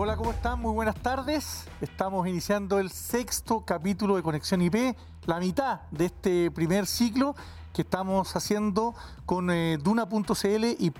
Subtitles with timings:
[0.00, 0.60] Hola, ¿cómo están?
[0.60, 1.64] Muy buenas tardes.
[1.80, 7.34] Estamos iniciando el sexto capítulo de Conexión IP, la mitad de este primer ciclo
[7.72, 8.94] que estamos haciendo
[9.26, 10.92] con eh, Duna.cl y,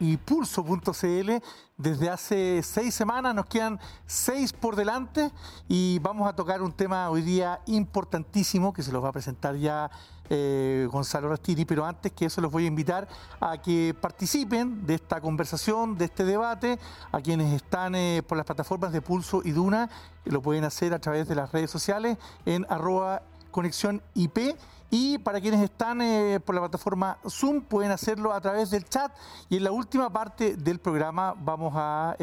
[0.00, 1.30] y Pulso.cl
[1.76, 3.32] desde hace seis semanas.
[3.32, 5.30] Nos quedan seis por delante
[5.68, 9.54] y vamos a tocar un tema hoy día importantísimo que se los va a presentar
[9.54, 9.88] ya
[10.34, 13.06] eh, Gonzalo Rastiri, pero antes que eso los voy a invitar
[13.38, 16.78] a que participen de esta conversación, de este debate,
[17.12, 19.90] a quienes están eh, por las plataformas de Pulso y Duna,
[20.24, 24.56] lo pueden hacer a través de las redes sociales en arroba conexión IP
[24.88, 29.12] y para quienes están eh, por la plataforma Zoom, pueden hacerlo a través del chat.
[29.50, 32.16] Y en la última parte del programa vamos a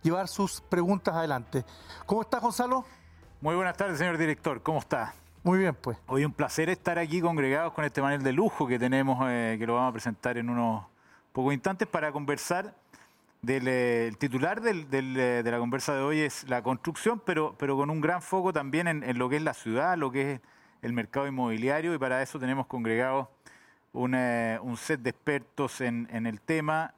[0.00, 1.64] llevar sus preguntas adelante.
[2.06, 2.84] ¿Cómo está, Gonzalo?
[3.40, 4.62] Muy buenas tardes, señor director.
[4.62, 5.12] ¿Cómo está?
[5.48, 5.96] Muy bien, pues.
[6.08, 9.66] Hoy un placer estar aquí congregados con este panel de lujo que tenemos, eh, que
[9.66, 10.84] lo vamos a presentar en unos
[11.32, 12.74] pocos instantes para conversar.
[13.40, 18.02] Del, el titular de la conversa de hoy es la construcción, pero, pero con un
[18.02, 20.40] gran foco también en, lo que es la ciudad, lo que es
[20.82, 23.30] el mercado inmobiliario y para eso tenemos congregado
[23.94, 26.92] eh, un set de expertos en, el tema.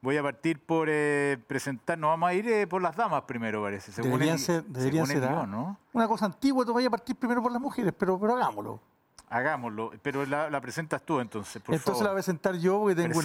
[0.00, 3.62] Eh, voy a partir por eh, presentar, nos vamos a ir por las damas primero,
[3.62, 3.92] parece.
[4.00, 5.46] deberían ser, deberían ser ¿ah?
[5.46, 5.76] ¿no?
[5.92, 8.80] una cosa antigua, tú vayas a partir primero por las mujeres, pero, pero hagámoslo.
[9.28, 13.20] Hagámoslo, pero la, presentas tú entonces, por Entonces la voy a presentar yo porque tengo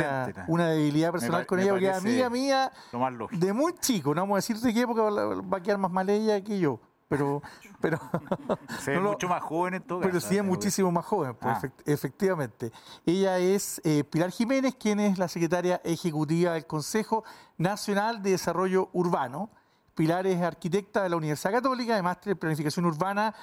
[0.47, 2.71] una, debilidad personal con ella, porque es amiga mía
[3.31, 6.07] de muy chico, no vamos a decir de qué porque va a quedar más mal
[6.09, 7.41] ella que yo pero...
[7.81, 7.99] pero
[8.79, 11.69] Se mucho más joven en todo Pero sí es muchísimo más joven, pues, ah.
[11.85, 12.71] efectivamente.
[13.05, 17.23] Ella es eh, Pilar Jiménez, quien es la secretaria ejecutiva del Consejo
[17.57, 19.49] Nacional de Desarrollo Urbano.
[19.95, 23.33] Pilar es arquitecta de la Universidad Católica, de máster en Planificación Urbana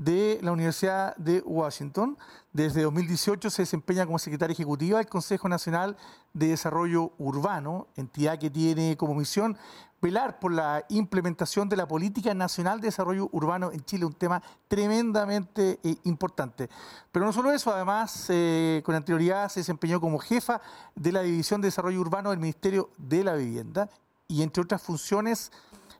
[0.00, 2.16] de la Universidad de Washington.
[2.52, 5.96] Desde 2018 se desempeña como secretaria ejecutiva del Consejo Nacional
[6.32, 9.58] de Desarrollo Urbano, entidad que tiene como misión
[10.00, 14.42] velar por la implementación de la Política Nacional de Desarrollo Urbano en Chile, un tema
[14.68, 16.68] tremendamente eh, importante.
[17.12, 20.60] Pero no solo eso, además, eh, con anterioridad se desempeñó como jefa
[20.94, 23.90] de la División de Desarrollo Urbano del Ministerio de la Vivienda
[24.26, 25.52] y, entre otras funciones,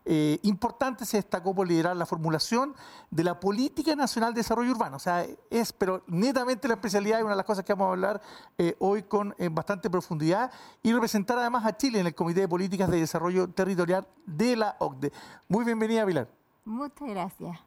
[0.04, 2.74] eh, importante se destacó por liderar la formulación
[3.10, 4.96] de la Política Nacional de Desarrollo Urbano.
[4.96, 7.90] O sea, es pero netamente la especialidad y una de las cosas que vamos a
[7.90, 8.22] hablar
[8.58, 10.50] eh, hoy con eh, bastante profundidad
[10.82, 14.76] y representar además a Chile en el Comité de Políticas de Desarrollo Territorial de la
[14.78, 15.12] OCDE.
[15.48, 16.28] Muy bienvenida, Pilar.
[16.64, 17.58] Muchas gracias.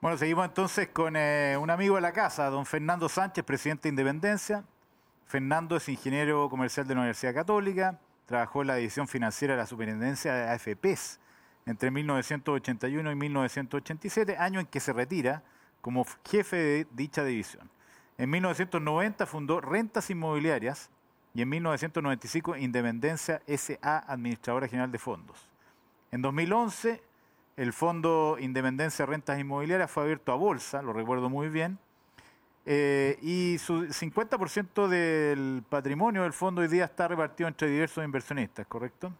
[0.00, 4.64] Bueno, seguimos entonces con un amigo de la casa, don Fernando Sánchez, presidente de Independencia.
[5.26, 9.66] Fernando es ingeniero comercial de la Universidad Católica, trabajó en la división financiera de la
[9.66, 11.20] Superintendencia de AFPs
[11.64, 15.42] entre 1981 y 1987, año en que se retira
[15.80, 17.68] como jefe de dicha división.
[18.18, 20.90] En 1990 fundó Rentas Inmobiliarias
[21.34, 25.48] y en 1995 Independencia SA, Administradora General de Fondos.
[26.10, 27.02] En 2011
[27.56, 31.78] el Fondo Independencia Rentas Inmobiliarias fue abierto a bolsa, lo recuerdo muy bien,
[32.68, 38.66] eh, y su 50% del patrimonio del fondo hoy día está repartido entre diversos inversionistas,
[38.66, 39.12] ¿correcto?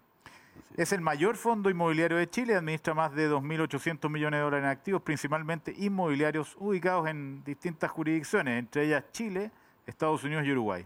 [0.76, 4.70] Es el mayor fondo inmobiliario de Chile, administra más de 2.800 millones de dólares en
[4.70, 9.52] activos, principalmente inmobiliarios ubicados en distintas jurisdicciones, entre ellas Chile,
[9.86, 10.84] Estados Unidos y Uruguay.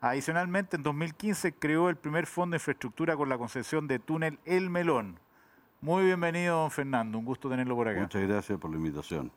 [0.00, 4.70] Adicionalmente, en 2015 creó el primer fondo de infraestructura con la concesión de túnel El
[4.70, 5.20] Melón.
[5.80, 8.00] Muy bienvenido, don Fernando, un gusto tenerlo por acá.
[8.00, 9.30] Muchas gracias por la invitación.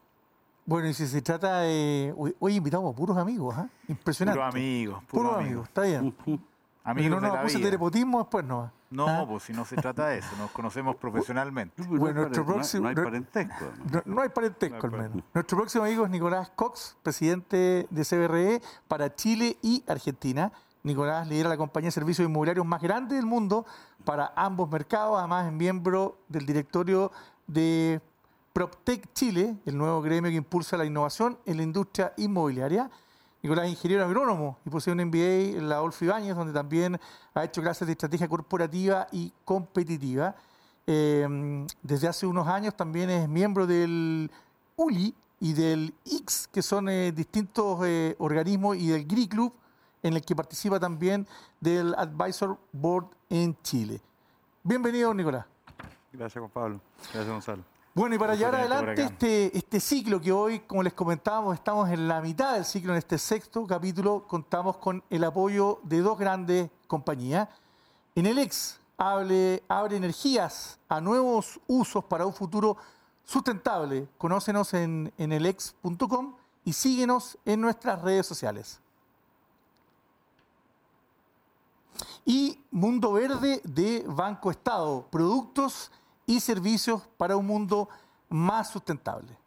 [0.65, 2.13] Bueno, y si se trata de...
[2.39, 3.67] Hoy invitamos a puros amigos, ¿eh?
[3.87, 4.39] Impresionante.
[4.39, 5.03] Puros amigos.
[5.05, 5.67] Puros amigos.
[5.67, 6.15] está bien.
[6.83, 8.71] amigos no nos acuse de nepotismo después, ¿no?
[8.89, 9.25] No, ¿Ah?
[9.27, 11.83] pues si no se trata de eso, nos conocemos profesionalmente.
[11.83, 13.65] Bueno, nuestro próximo, no hay parentesco.
[14.05, 15.23] No, hay parentesco, al menos.
[15.33, 20.51] Nuestro próximo amigo es Nicolás Cox, presidente de CBRE para Chile y Argentina.
[20.83, 23.65] Nicolás lidera la compañía de servicios inmobiliarios más grande del mundo
[24.03, 27.11] para ambos mercados, además es miembro del directorio
[27.47, 28.01] de
[28.55, 32.89] PropTech Chile, el nuevo gremio que impulsa la innovación en la industria inmobiliaria.
[33.43, 36.97] Nicolás es ingeniero agrónomo y posee un MBA en la Olfi Ibáñez, donde también
[37.33, 40.33] ha hecho clases de estrategia corporativa y competitiva.
[40.87, 44.31] Eh, desde hace unos años también es miembro del
[44.77, 49.53] ULI y del IX, que son eh, distintos eh, organismos, y del GRI Club,
[50.01, 51.27] en el que participa también
[51.59, 53.99] del Advisor Board en Chile.
[54.63, 55.45] Bienvenido, Nicolás.
[56.13, 56.81] Gracias, Juan Pablo.
[57.11, 57.74] Gracias, Gonzalo.
[57.95, 62.09] Bueno, y para llevar adelante este, este ciclo que hoy, como les comentábamos, estamos en
[62.09, 66.69] la mitad del ciclo, en este sexto capítulo, contamos con el apoyo de dos grandes
[66.87, 67.47] compañías.
[68.13, 72.75] En el ex abre, abre energías a nuevos usos para un futuro
[73.23, 74.09] sustentable.
[74.17, 78.81] Conócenos en, en elex.com y síguenos en nuestras redes sociales.
[82.25, 85.91] Y Mundo Verde de Banco Estado, productos
[86.25, 87.89] y servicios para un mundo
[88.29, 89.37] más sustentable.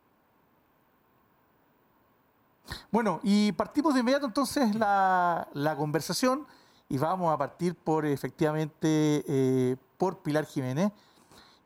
[2.90, 6.46] Bueno, y partimos de inmediato entonces la, conversación
[6.88, 10.92] y vamos a partir por efectivamente eh, por Pilar Jiménez.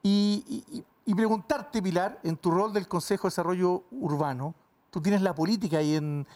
[0.03, 4.55] Y, preguntarte, Pilar, en tu rol del Consejo de Desarrollo Urbano,
[4.92, 6.26] tú tienes la política ahí en,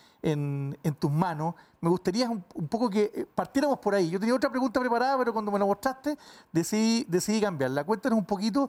[0.98, 4.08] tus manos, me gustaría un, poco que eh, partiéramos por ahí.
[4.10, 6.16] Yo tenía otra pregunta preparada, pero cuando me la mostraste
[6.50, 7.84] decidí, decidí cambiarla.
[7.84, 8.68] Cuéntanos un poquito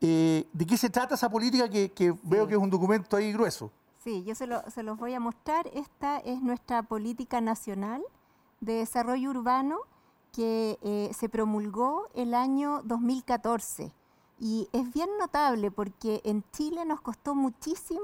[0.00, 3.70] eh, de qué se trata esa política que, veo que es un documento ahí grueso.
[4.02, 5.70] Sí, yo se, se los voy a mostrar.
[5.72, 8.02] Esta es nuestra política nacional
[8.60, 9.78] de desarrollo urbano
[10.32, 13.92] que eh, se promulgó el año 2014.
[14.40, 18.02] Y es bien notable porque en Chile nos costó muchísimo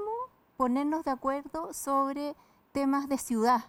[0.57, 2.35] ponernos de acuerdo sobre
[2.71, 3.65] temas de ciudad.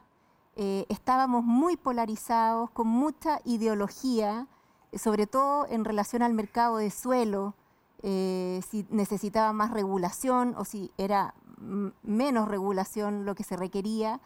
[0.56, 4.46] Eh, estábamos muy polarizados, con mucha ideología,
[4.94, 7.54] sobre todo en relación al mercado de suelo,
[8.02, 11.34] eh, si necesitaba más regulación o si era
[12.02, 14.20] menos regulación lo que se requería.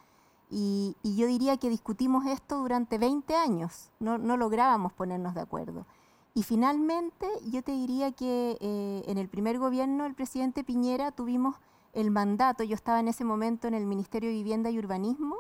[0.51, 5.87] Y, yo diría que discutimos esto durante 20 años, no, lográbamos ponernos de acuerdo.
[6.35, 11.57] Y finalmente yo te diría que eh, en el primer gobierno del presidente Piñera tuvimos
[11.93, 15.37] el mandato, yo estaba en ese momento en el Ministerio de Vivienda y Urbanismo,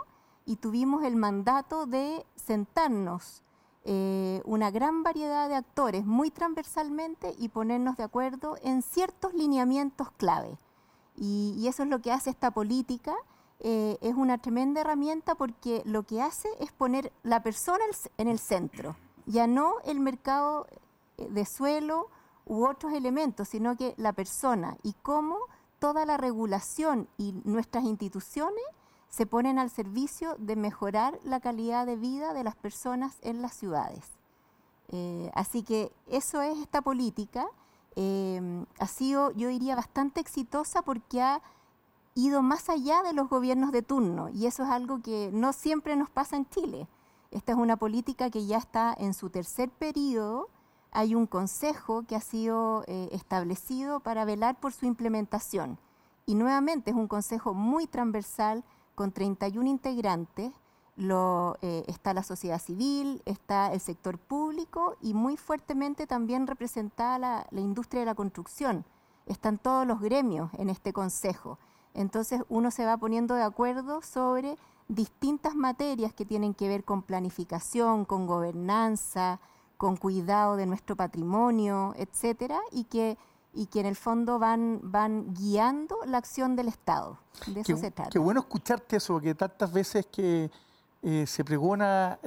[0.47, 3.43] y tuvimos el mandato de sentarnos
[3.85, 10.11] eh, una gran variedad de actores muy transversalmente y ponernos de acuerdo en ciertos lineamientos
[10.13, 10.59] clave.
[11.17, 13.15] y eso es lo que hace esta política
[13.63, 17.85] eh, es una tremenda herramienta porque lo que hace es poner la persona
[18.17, 20.67] en el centro, ya no el mercado
[21.19, 22.09] eh, de suelo
[22.47, 25.37] u otros elementos, sino que la persona y cómo
[25.81, 28.65] toda la regulación y nuestras instituciones
[29.09, 33.55] se ponen al servicio de mejorar la calidad de vida de las personas en las
[33.55, 34.05] ciudades.
[34.89, 37.49] Eh, así que eso es esta política.
[38.79, 41.43] ha sido, yo diría, bastante exitosa porque ha
[42.15, 45.97] ido más allá de los gobiernos de turno y eso es algo que no siempre
[45.97, 46.89] nos pasa en Chile.
[47.31, 50.49] Esta es una política que ya está en su tercer periodo.
[50.93, 55.79] Hay un consejo que ha sido eh, establecido para velar por su implementación.
[56.27, 58.65] Y nuevamente es un consejo muy transversal
[58.95, 60.53] con 31 integrantes.
[60.97, 67.19] Lo, eh, está la sociedad civil, está el sector público y muy fuertemente también representada
[67.19, 68.85] la, la industria de la construcción.
[69.27, 71.59] Están todos los gremios en este consejo.
[71.95, 74.57] Entonces uno se va poniendo de acuerdo sobre
[74.89, 79.41] distintas materias que tienen que ver con planificación, con gobernanza,
[79.81, 83.17] con cuidado de nuestro patrimonio, etcétera, y que
[83.55, 87.19] y que en el fondo van, van guiando la acción del Estado.
[87.47, 88.11] De eso se trata.
[88.11, 90.51] Qué bueno escucharte eso, porque tantas veces que
[91.03, 92.19] eh, se pregona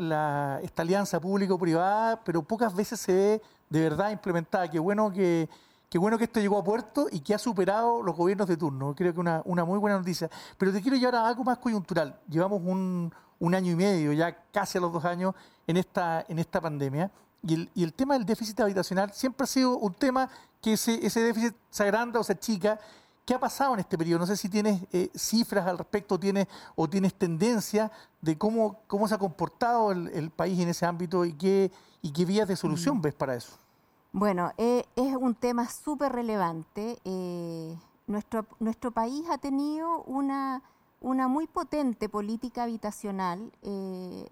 [0.63, 4.67] esta alianza público-privada, pero pocas veces se ve de verdad implementada.
[4.67, 5.47] Qué bueno que,
[5.91, 8.95] Qué bueno que esto llegó a puerto y que ha superado los gobiernos de turno.
[8.95, 10.27] Creo que una, una muy buena noticia.
[10.57, 12.19] Pero te quiero llevar a algo más coyuntural.
[12.27, 15.35] Llevamos un, un año y medio, ya casi a los dos años,
[15.67, 17.11] en esta, en esta pandemia.
[17.45, 20.29] Y el, y el, tema del déficit habitacional siempre ha sido un tema
[20.61, 22.79] que ese, ese déficit se agranda o se achica.
[23.25, 24.19] ¿Qué ha pasado en este periodo?
[24.19, 29.07] No sé si tienes eh, cifras al respecto tienes, o tienes tendencia de cómo, cómo
[29.07, 31.71] se ha comportado el, el país en ese ámbito y qué,
[32.01, 33.01] y qué vías de solución mm.
[33.01, 33.57] ves para eso.
[34.13, 36.99] Bueno, eh, es un tema súper relevante.
[37.03, 37.75] Eh,
[38.07, 40.61] nuestro, nuestro país ha tenido una,
[41.01, 43.51] una muy potente política habitacional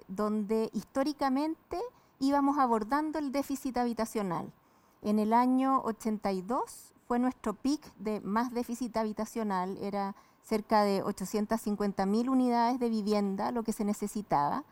[0.07, 1.79] donde históricamente
[2.21, 4.53] íbamos abordando el déficit habitacional.
[5.01, 12.05] En el año 82 fue nuestro pic de más déficit habitacional, era cerca de 850
[12.05, 14.63] mil unidades de vivienda lo que se necesitaba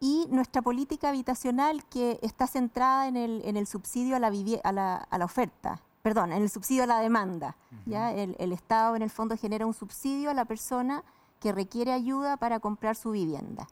[0.00, 4.28] y nuestra política habitacional que está centrada en el, en el subsidio a la,
[4.64, 7.56] a, la, a la, oferta, perdón, en el subsidio a la demanda.
[7.86, 8.12] ¿ya?
[8.12, 11.02] El, el, Estado en el fondo genera un subsidio a la persona
[11.40, 13.68] que requiere ayuda para comprar su vivienda.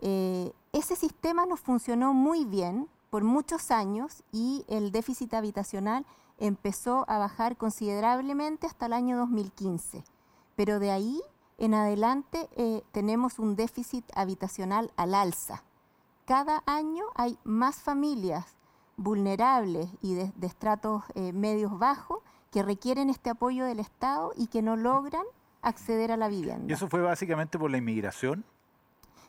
[0.00, 6.04] Eh, ese sistema nos funcionó muy bien por muchos años y el déficit habitacional
[6.38, 10.04] empezó a bajar considerablemente hasta el año 2015.
[10.54, 11.22] Pero de ahí
[11.58, 15.62] en adelante eh, tenemos un déficit habitacional al alza.
[16.26, 18.56] Cada año hay más familias
[18.96, 24.62] vulnerables y de, estratos eh, medios bajos que requieren este apoyo del Estado y que
[24.62, 25.24] no logran
[25.62, 26.66] acceder a la vivienda.
[26.68, 28.44] ¿Y eso fue básicamente por la inmigración?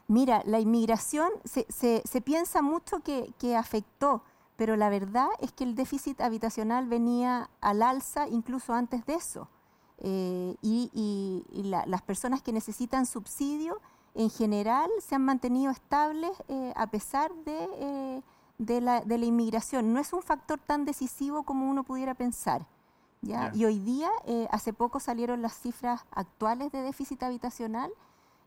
[0.08, 4.24] Mira, la inmigración se, piensa mucho que, afectó,
[4.56, 9.50] pero la verdad es que el déficit habitacional venía al alza incluso antes de eso.
[10.00, 13.82] Eh, y, las personas que necesitan subsidio
[14.14, 18.24] en general se han mantenido estables eh, a pesar de,
[18.58, 19.94] de la, de la inmigración.
[19.94, 22.66] No es un factor tan decisivo como uno pudiera pensar.
[23.22, 23.52] ¿ya?
[23.54, 27.92] Y hoy día, eh, hace poco salieron las cifras actuales de déficit habitacional.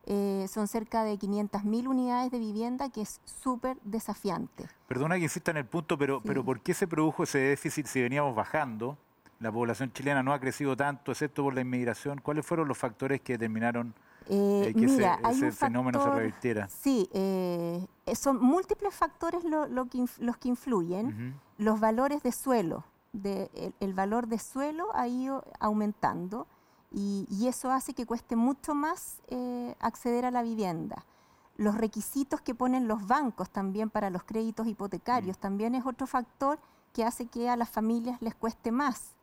[0.07, 4.67] Eh, son cerca de 500.000 unidades de vivienda, que es súper desafiante.
[4.89, 8.01] Perdona que insista en el punto, pero, pero ¿por qué se produjo ese déficit si
[8.01, 8.97] veníamos bajando?
[9.41, 12.21] La población chilena no ha crecido tanto, excepto por la inmigración.
[12.21, 13.95] ¿Cuáles fueron los factores que determinaron
[14.29, 16.69] eh, eh, que ese, fenómeno se revirtiera?
[16.69, 21.35] Sí, eh, son múltiples factores lo, que, los que influyen.
[21.57, 26.47] Los valores de suelo, de, el, valor de suelo ha ido aumentando
[26.91, 29.21] y, eso hace que cueste mucho más
[29.81, 31.05] acceder a la vivienda.
[31.57, 35.41] Los requisitos que ponen los bancos también para los créditos hipotecarios mm.
[35.41, 36.59] también es otro factor
[36.93, 39.17] que hace que a las familias les cueste más.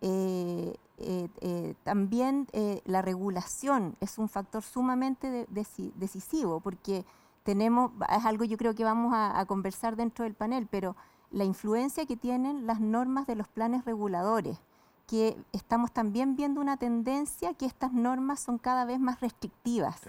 [0.00, 2.46] Eh, eh, eh, también
[2.84, 7.04] la regulación es un factor sumamente decisivo porque
[7.42, 10.96] tenemos, es algo yo creo que vamos a, conversar dentro del panel, pero
[11.30, 14.60] la influencia que tienen las normas de los planes reguladores,
[15.08, 20.02] que estamos también viendo una tendencia que estas normas son cada vez más restrictivas.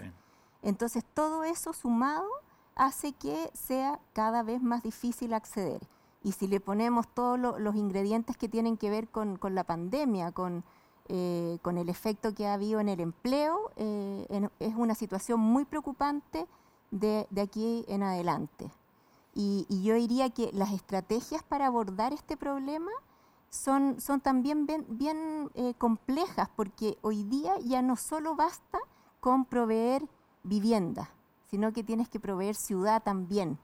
[0.62, 2.28] Entonces todo eso sumado
[2.76, 5.80] hace que sea cada vez más difícil acceder.
[6.22, 10.34] Y si le ponemos todos los ingredientes que tienen que ver con, la pandemia,
[11.08, 15.64] eh, con, el efecto que ha habido en el empleo, eh, es una situación muy
[15.64, 16.46] preocupante
[16.90, 18.70] de, aquí en adelante.
[19.34, 22.90] Y, yo diría que las estrategias para abordar este problema
[23.50, 28.78] son, son también bien, eh, complejas, porque hoy día ya no solo basta
[29.20, 30.08] con proveer
[30.44, 31.10] vivienda,
[31.50, 33.58] sino que tienes que proveer ciudad también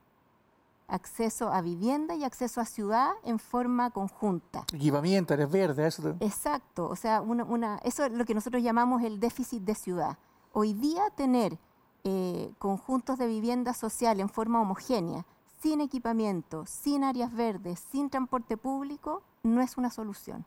[0.89, 4.65] acceso a vivienda y acceso a ciudad en forma conjunta.
[4.73, 6.17] Equipamiento, áreas verdes, eso.
[6.21, 10.19] Exacto, o sea, una, eso es lo que nosotros llamamos el déficit de ciudad.
[10.53, 11.59] Hoy día tener
[12.05, 15.27] eh, conjuntos de vivienda social en forma homogénea,
[15.61, 20.45] sin equipamiento, sin áreas verdes, sin transporte público, no es una solución,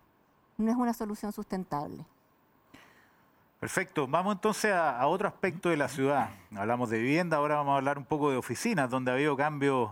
[0.58, 2.06] no es una solución sustentable.
[3.60, 6.29] Perfecto, vamos entonces a, a otro aspecto de la ciudad.
[6.56, 9.91] Hablamos de vivienda, ahora vamos a hablar un poco de oficinas, donde ha habido cambios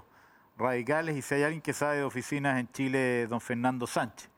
[0.57, 4.29] radicales y si hay alguien que sabe de oficinas en Chile, don Fernando Sánchez.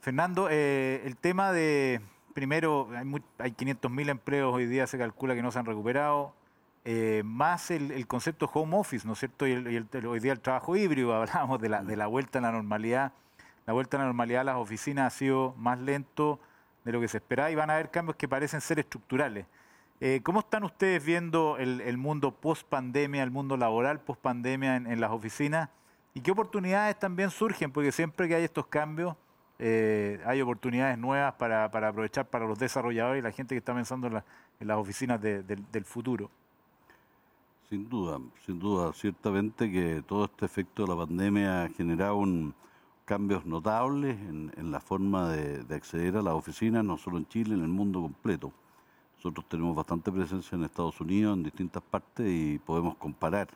[0.00, 2.00] Fernando, eh, el tema de,
[2.34, 3.04] primero, hay,
[3.38, 6.34] hay 500.000 empleos hoy día, se calcula que no se han recuperado,
[6.84, 9.46] eh, más el, concepto home office, ¿no es cierto?
[9.46, 9.52] Y,
[10.06, 13.12] hoy día el trabajo híbrido, hablábamos de la, de la vuelta a la normalidad.
[13.68, 16.40] La vuelta a la normalidad las oficinas ha sido más lento
[16.86, 19.44] de lo que se esperaba y van a haber cambios que parecen ser estructurales.
[20.00, 25.00] Eh, ¿Cómo están ustedes viendo el, mundo post pandemia, el mundo laboral post pandemia en,
[25.02, 25.68] las oficinas?
[26.14, 27.70] ¿Y qué oportunidades también surgen?
[27.70, 29.14] Porque siempre que hay estos cambios,
[29.58, 34.06] eh, hay oportunidades nuevas para, aprovechar para los desarrolladores y la gente que está pensando
[34.06, 34.14] en,
[34.66, 36.30] las oficinas del futuro.
[37.68, 38.94] Sin duda, sin duda.
[38.94, 42.16] Ciertamente que todo este efecto de la pandemia ha generado
[43.08, 47.54] cambios notables en, la forma de, de acceder a las oficinas, no solo en Chile,
[47.54, 48.52] en el mundo completo.
[49.16, 53.48] Nosotros tenemos bastante presencia en Estados Unidos, en distintas partes, y podemos comparar.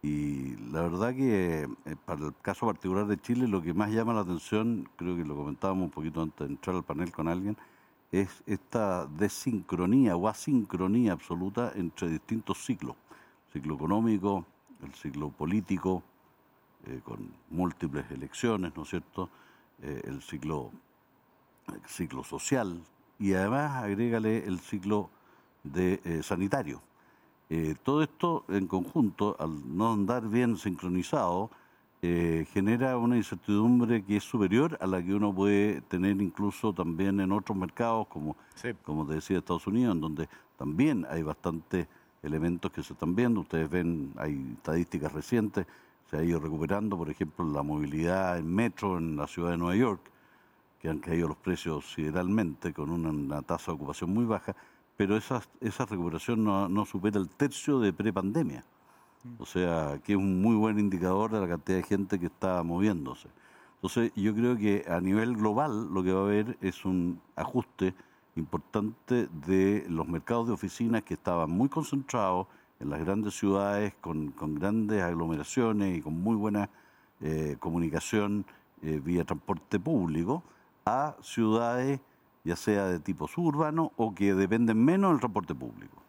[0.00, 4.14] Y la verdad que eh, para el caso particular de Chile, lo que más llama
[4.14, 7.58] la atención, creo que lo comentábamos un poquito antes de entrar al panel con alguien,
[8.10, 12.96] es esta desincronía o asincronía absoluta entre distintos ciclos.
[13.52, 14.46] Ciclo económico,
[14.82, 16.02] el ciclo político,
[16.86, 19.30] eh, con múltiples elecciones, ¿no es cierto?
[19.82, 20.70] Eh, el ciclo,
[21.72, 22.80] el ciclo social,
[23.20, 25.08] y además agrégale el ciclo
[25.62, 26.80] de eh, sanitario.
[27.82, 31.50] Todo esto en conjunto, al no andar bien sincronizado,
[32.00, 37.30] genera una incertidumbre que es superior a la que uno puede tener incluso también en
[37.30, 38.36] otros mercados, como,
[38.86, 41.86] como te decía Estados Unidos, en donde también hay bastantes
[42.22, 43.40] elementos que se están viendo.
[43.40, 45.66] Ustedes ven, hay estadísticas recientes,
[46.12, 49.76] se ha ido recuperando, por ejemplo, la movilidad en metro en la ciudad de Nueva
[49.76, 50.10] York,
[50.78, 54.54] que han caído los precios sideralmente con una, tasa de ocupación muy baja,
[54.94, 58.62] pero esa, esa recuperación no, no supera el tercio de prepandemia.
[59.38, 62.62] O sea, que es un muy buen indicador de la cantidad de gente que está
[62.62, 63.28] moviéndose.
[63.76, 67.94] Entonces, yo creo que a nivel global lo que va a haber es un ajuste
[68.36, 72.48] importante de los mercados de oficinas que estaban muy concentrados
[72.82, 76.68] en las grandes ciudades, con, con grandes aglomeraciones y con muy buena
[77.20, 78.44] eh, comunicación
[78.82, 80.42] eh, vía transporte público,
[80.84, 82.00] a ciudades,
[82.42, 86.02] ya sea de tipo suburbano o que dependen menos del transporte público.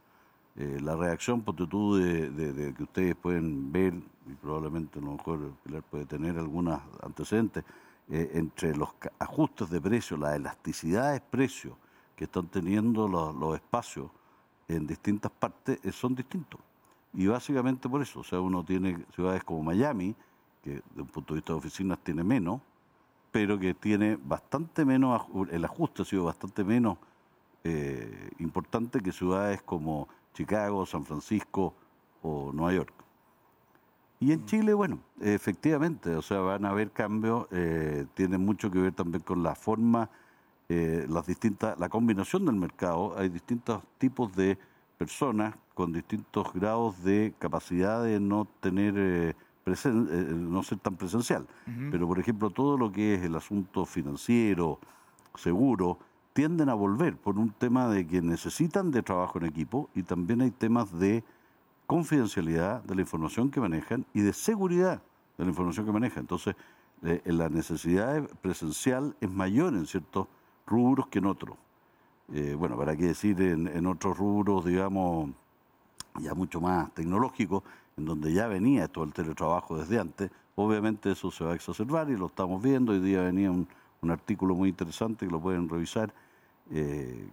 [0.55, 5.51] Eh, la reacción, por tú, de, que ustedes pueden ver, y probablemente a lo mejor
[5.63, 7.63] Pilar puede tener algunos antecedentes,
[8.09, 11.77] entre los ajustes de precio, las elasticidades de precio
[12.15, 14.07] que están teniendo los, espacios
[14.67, 16.59] en distintas partes, eh, son distintos.
[17.13, 20.15] Y básicamente por eso, o sea, uno tiene ciudades como Miami,
[20.63, 22.61] que de un punto de vista de oficinas tiene menos,
[23.31, 26.97] pero que tiene bastante menos, el ajuste ha sido bastante menos
[27.63, 31.73] eh, importante que ciudades como Chicago, San Francisco
[32.21, 32.93] o Nueva York.
[34.19, 34.45] Y en mm.
[34.45, 39.23] Chile, bueno, efectivamente, o sea, van a haber cambios, eh, tiene mucho que ver también
[39.23, 40.09] con la forma,
[40.73, 43.15] eh, las distintas, la combinación del mercado.
[43.17, 44.57] Hay distintos tipos de
[44.97, 51.47] personas con distintos grados de capacidad de no tener eh, no ser tan presencial.
[51.91, 54.79] Pero, por ejemplo, todo lo que es el asunto financiero,
[55.35, 55.99] seguro,
[56.33, 60.41] tienden a volver por un tema de que necesitan de trabajo en equipo y también
[60.41, 61.23] hay temas de
[61.85, 65.01] confidencialidad de la información que manejan y de seguridad
[65.37, 66.21] de la información que manejan.
[66.21, 66.55] Entonces,
[67.03, 70.27] eh, la necesidad presencial es mayor en ciertos
[70.65, 71.57] rubros que en otros.
[72.31, 75.29] Eh, bueno, para qué decir en, otros rubros, digamos,
[76.19, 77.63] ya mucho más tecnológicos,
[77.97, 82.09] en donde ya venía todo el teletrabajo desde antes, obviamente eso se va a exacerbar
[82.09, 82.93] y lo estamos viendo.
[82.93, 83.67] Hoy día venía un,
[84.09, 86.13] artículo muy interesante que lo pueden revisar.
[86.71, 87.29] Eh,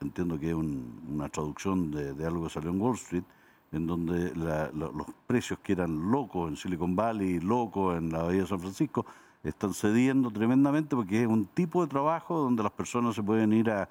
[0.00, 3.24] entiendo que es una traducción de, de, algo que salió en Wall Street,
[3.72, 8.46] en donde los precios que eran locos en Silicon Valley, locos en la Bahía de
[8.46, 9.04] San Francisco,
[9.44, 13.70] están cediendo tremendamente porque es un tipo de trabajo donde las personas se pueden ir
[13.70, 13.88] a,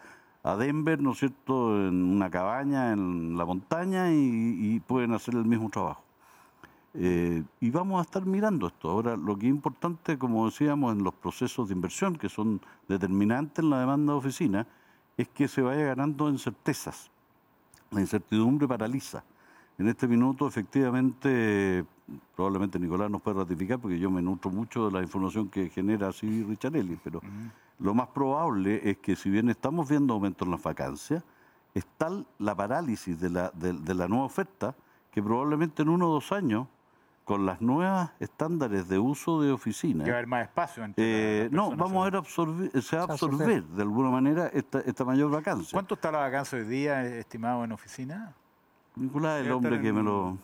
[0.57, 5.69] Denver, ¿no es cierto?, en una cabaña en la montaña y, pueden hacer el mismo
[5.69, 6.03] trabajo.
[6.95, 8.89] Eh, y vamos a estar mirando esto.
[8.89, 13.63] Ahora, lo que es importante, como decíamos, en los procesos de inversión, que son determinantes
[13.63, 14.67] en la demanda de oficina,
[15.15, 17.10] es que se vaya ganando en certezas.
[17.91, 19.24] La incertidumbre paraliza.
[19.77, 21.86] En este minuto, efectivamente,
[22.36, 26.10] probablemente Nicolás nos puede ratificar, porque yo me nutro mucho de la información que genera
[26.10, 27.22] así Richarelli, pero
[27.79, 31.24] lo más probable es que si bien estamos viendo aumento en las vacancias,
[31.74, 34.75] es tal la parálisis de la, de, la nueva oferta
[35.12, 36.68] que probablemente en uno o dos años
[37.24, 40.03] con las nuevas estándares de uso de oficina.
[40.03, 40.85] Que va a haber más espacio.
[40.98, 45.05] Eh, no, vamos a ver absorber, se va a absorber de alguna manera esta, esta
[45.05, 45.72] mayor vacancia.
[45.72, 48.33] ¿Cuánto está la vacancia hoy día, estimado en oficina?
[48.96, 50.37] Nicolás es el hombre que me lo...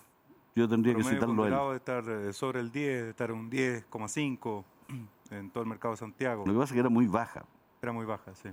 [0.56, 1.70] Yo tendría que citarlo a él.
[1.72, 4.64] de estar eh, sobre el 10, de estar un 10,5
[5.32, 6.46] en todo el mercado de Santiago.
[6.46, 7.46] Lo que pasa es que era muy baja.
[7.82, 8.50] Era muy baja, sí.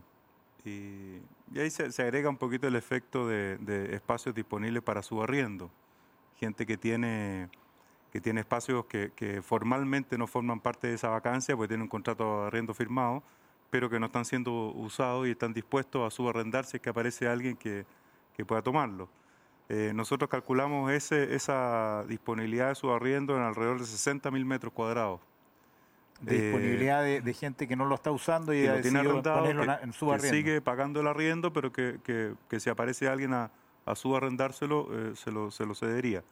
[0.65, 1.21] Y,
[1.59, 5.71] ahí se, agrega un poquito el efecto de, espacios disponibles para su arriendo.
[6.37, 7.49] Gente que tiene,
[8.13, 11.89] que tiene espacios que, que, formalmente no forman parte de esa vacancia, porque tienen un
[11.89, 13.23] contrato de arriendo firmado,
[13.71, 17.29] pero que no están siendo usados y están dispuestos a subarrendar si es que aparece
[17.29, 17.87] alguien que,
[18.37, 19.09] que pueda tomarlo.
[19.69, 24.73] Eh, nosotros calculamos ese, esa disponibilidad de su arriendo en alrededor de 60 mil metros
[24.73, 25.21] cuadrados.
[26.21, 29.45] De disponibilidad de, gente que no lo está usando y que tiene arrendado,
[29.83, 33.51] en su que sigue pagando el arriendo, pero que, que, si aparece alguien a,
[33.85, 36.23] a subarrendárselo, eh, se, lo, se lo cedería.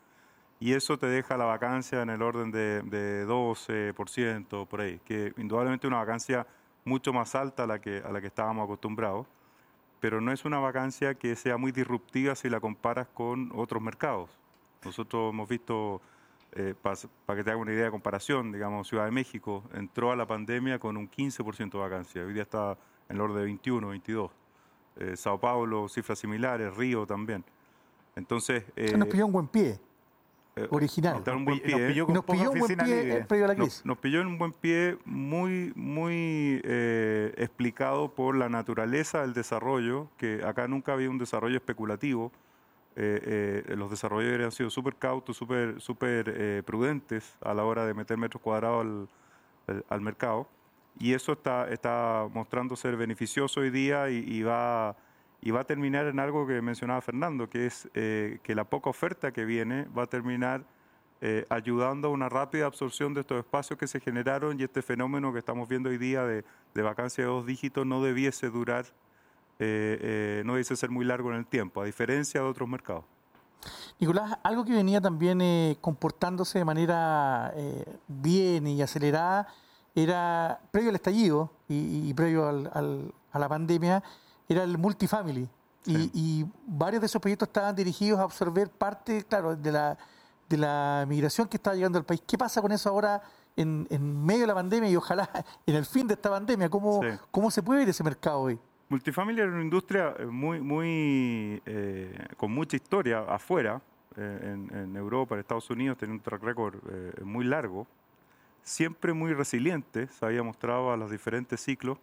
[0.58, 5.34] Y eso te deja la vacancia en el orden de, de 12%, por ahí, que
[5.36, 6.46] indudablemente es una vacancia
[6.84, 9.26] mucho más alta a la que, a la que estábamos acostumbrados
[10.00, 14.30] pero no es una vacancia que sea muy disruptiva si la comparas con otros mercados.
[14.84, 16.00] Nosotros hemos visto,
[16.52, 16.96] eh, para
[17.36, 20.78] que te haga una idea de comparación, digamos, Ciudad de México entró a la pandemia
[20.78, 22.76] con un 15% de vacancia, hoy día está
[23.08, 24.30] en el orden de 21, 22.
[24.96, 27.44] Eh, Sao Paulo, cifras similares, Río también.
[28.14, 28.64] Entonces...
[28.76, 29.80] Eh, nos pilló un buen pie.
[30.56, 31.20] Eh, original.
[31.26, 33.84] Nos, un buen pie, nos pilló, nos pilló un buen pie previo a la crisis.
[33.84, 40.08] Nos, pilló en un buen pie muy, muy eh, explicado por la naturaleza del desarrollo,
[40.16, 42.30] que acá nunca había un desarrollo especulativo.
[42.94, 48.16] Eh, los desarrolladores han sido súper cautos, súper super, prudentes a la hora de meter
[48.16, 49.08] metros cuadrados
[49.66, 50.48] al, al, mercado.
[51.00, 54.94] Y eso está, está mostrando ser beneficioso hoy día y, y va
[55.44, 58.88] y va a terminar en algo que mencionaba Fernando, que es eh, que la poca
[58.88, 60.64] oferta que viene va a terminar
[61.20, 65.34] eh, ayudando a una rápida absorción de estos espacios que se generaron y este fenómeno
[65.34, 66.44] que estamos viendo hoy día de,
[66.82, 68.86] vacancia de dos dígitos no debiese durar,
[69.58, 73.04] eh, no debiese ser muy largo en el tiempo, a diferencia de otros mercados.
[74.00, 75.42] Nicolás, algo que venía también
[75.78, 77.52] comportándose de manera
[78.08, 79.48] bien y acelerada
[79.94, 84.02] era previo al estallido y, previo a la pandemia,
[84.48, 85.48] era el multifamily.
[85.86, 89.98] Y, varios de esos proyectos estaban dirigidos a absorber parte, claro, de la,
[90.48, 92.22] de la migración que estaba llegando al país.
[92.26, 93.22] ¿Qué pasa con eso ahora
[93.54, 95.28] en, en medio de la pandemia y ojalá
[95.66, 96.70] en el fin de esta pandemia?
[96.70, 98.58] ¿Cómo, cómo se puede ver ese mercado hoy?
[98.88, 103.80] Multifamily era una industria eh, muy, muy, eh, con mucha historia afuera,
[104.16, 106.76] eh, en, Europa, en Estados Unidos, tenía un track record
[107.24, 107.86] muy largo,
[108.62, 111.98] siempre muy resiliente, se había mostrado a los diferentes ciclos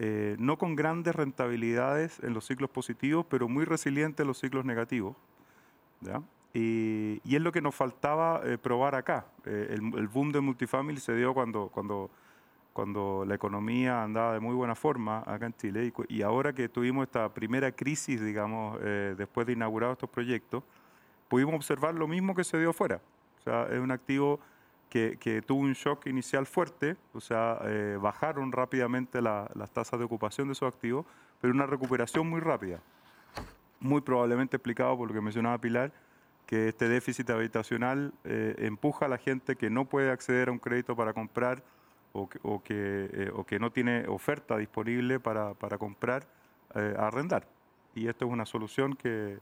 [0.00, 4.64] eh, no con grandes rentabilidades en los ciclos positivos, pero muy resiliente en los ciclos
[4.64, 5.16] negativos.
[6.54, 9.26] Y, y es lo que nos faltaba eh, probar acá.
[9.44, 12.10] Eh, el, el boom de multifamily se dio cuando, cuando,
[12.72, 15.92] cuando la economía andaba de muy buena forma acá en Chile.
[16.08, 20.62] Y, ahora que tuvimos esta primera crisis, digamos, después de inaugurados estos proyectos,
[21.26, 23.00] pudimos observar lo mismo que se dio afuera.
[23.40, 24.38] O sea, es un activo
[24.88, 29.98] que, que tuvo un shock inicial fuerte, o sea, eh, bajaron rápidamente la- las tasas
[29.98, 31.04] de ocupación de esos activos,
[31.40, 32.80] pero una recuperación muy rápida.
[33.80, 35.92] Muy probablemente explicado por lo que mencionaba Pilar,
[36.46, 40.58] que este déficit habitacional eh, empuja a la gente que no puede acceder a un
[40.58, 41.62] crédito para comprar
[42.12, 46.26] o que, o que, eh, o que no tiene oferta disponible para, para comprar
[46.74, 47.46] eh, a arrendar.
[47.94, 49.38] Y esto es una solución que,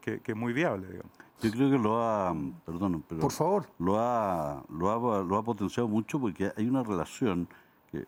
[0.00, 1.12] que- que- muy viable, digamos.
[1.40, 2.34] Yo creo que lo ha,
[2.66, 3.66] perdón, pero Por favor.
[3.78, 7.48] lo ha, lo ha, lo ha potenciado mucho porque hay una relación
[7.92, 8.04] que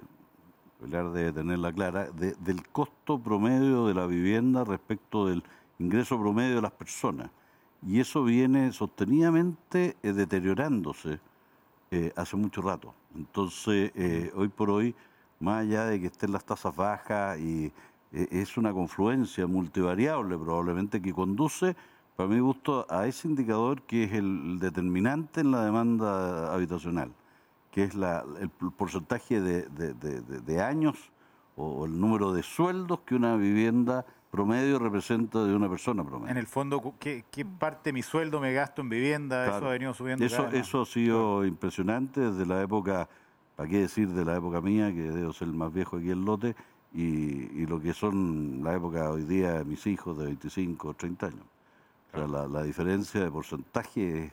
[0.82, 5.42] Pilar debe tenerla clara de- del costo promedio de la vivienda respecto del
[5.78, 7.30] ingreso promedio de las personas
[7.86, 11.20] y eso viene sostenidamente eh, deteriorándose
[11.90, 12.94] eh, hace mucho rato.
[13.14, 14.94] Entonces, eh, hoy por hoy,
[15.40, 17.72] más allá de que estén las tasas bajas y
[18.12, 21.76] es una confluencia multivariable probablemente que conduce,
[22.16, 27.12] para mi gusto, a ese indicador que es el determinante en la demanda habitacional,
[27.70, 30.96] que es la- el porcentaje de, de- de- de- de años
[31.56, 36.30] o el número de sueldos que una vivienda promedio representa de una persona promedio.
[36.30, 39.44] En el fondo, ¿qué, qué parte de mi sueldo me gasto en vivienda?
[39.56, 43.08] Eso ha venido subiendo Eso, cada eso ha sido impresionante desde la época,
[43.56, 46.24] ¿para qué decir de la época mía, que debo ser el más viejo aquí en
[46.24, 46.54] lote,
[46.92, 47.02] y,
[47.62, 51.26] y lo que son la época hoy día de mis hijos de 25 o 30
[51.26, 51.44] años.
[52.12, 54.32] O sea, la, la diferencia de porcentaje es,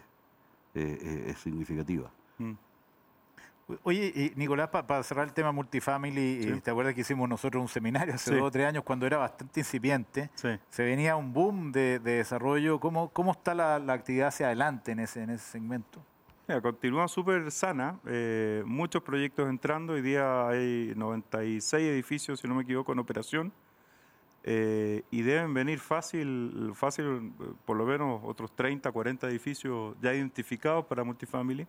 [0.73, 2.09] es- es- es significativa.
[2.39, 2.53] Mm.
[3.83, 6.61] Oye, y Nicolás, para cerrar el tema multifamily, Sí.
[6.61, 8.37] ¿te acuerdas que hicimos nosotros un seminario hace Sí.
[8.37, 10.29] dos o tres años cuando era bastante incipiente?
[10.35, 10.49] Sí.
[10.69, 12.79] Se venía un boom de, de desarrollo.
[12.79, 16.01] ¿Cómo, cómo está la, la actividad hacia adelante en ese, en ese segmento?
[16.47, 22.63] Continúa súper sana, eh, muchos proyectos entrando, hoy día hay 96 edificios, si no me
[22.63, 23.51] equivoco, en operación,
[24.43, 27.33] eh, y deben venir fácil, fácil,
[27.65, 31.67] por lo menos otros 30, 40 edificios ya identificados para multifamily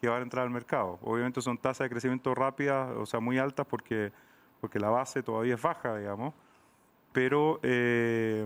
[0.00, 0.98] que van a entrar al mercado.
[1.02, 4.10] Obviamente son tasas de crecimiento rápidas, o sea, muy altas porque,
[4.60, 6.34] porque la base todavía es baja, digamos,
[7.12, 7.60] pero...
[7.62, 8.44] eh,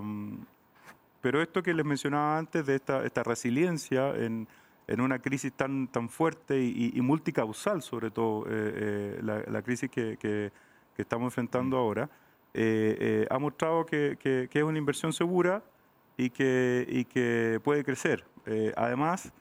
[1.22, 4.48] pero esto que les mencionaba antes de esta, esta resiliencia en,
[4.86, 9.62] en una crisis tan, tan fuerte y, y multicausal, sobre todo, eh, eh, la, la
[9.62, 10.50] crisis que, que-
[10.94, 12.10] que estamos enfrentando ahora,
[12.52, 14.18] eh, eh, ha mostrado que,
[14.52, 15.62] es una inversión segura
[16.18, 18.24] y que, y que puede crecer.
[18.76, 19.32] Además,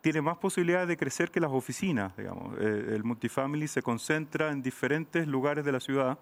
[0.00, 2.56] tiene más posibilidades de crecer que las oficinas, digamos.
[2.58, 6.18] El multifamily se concentra en diferentes lugares de la ciudad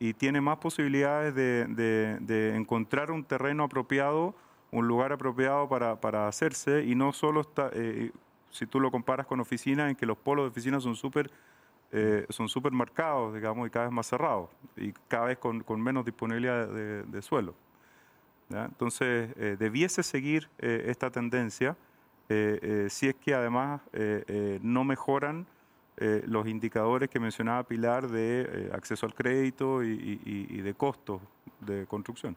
[0.00, 4.34] y tiene más posibilidades de, de- de encontrar un terreno apropiado,
[4.74, 8.10] un lugar apropiado para, para hacerse y no solo está, eh,
[8.50, 11.30] si tú lo comparas con oficinas, en que los polos de oficinas son súper
[11.96, 15.80] eh, son súper marcados, digamos, y cada vez más cerrados y cada vez con, con
[15.80, 17.54] menos disponibilidad de, suelo.
[18.50, 21.76] Entonces, eh, debiese seguir eh, esta tendencia
[22.26, 23.82] si es que además
[24.62, 25.46] no mejoran
[26.26, 31.20] los indicadores que mencionaba Pilar de acceso al crédito y de costos
[31.60, 32.34] de construcción.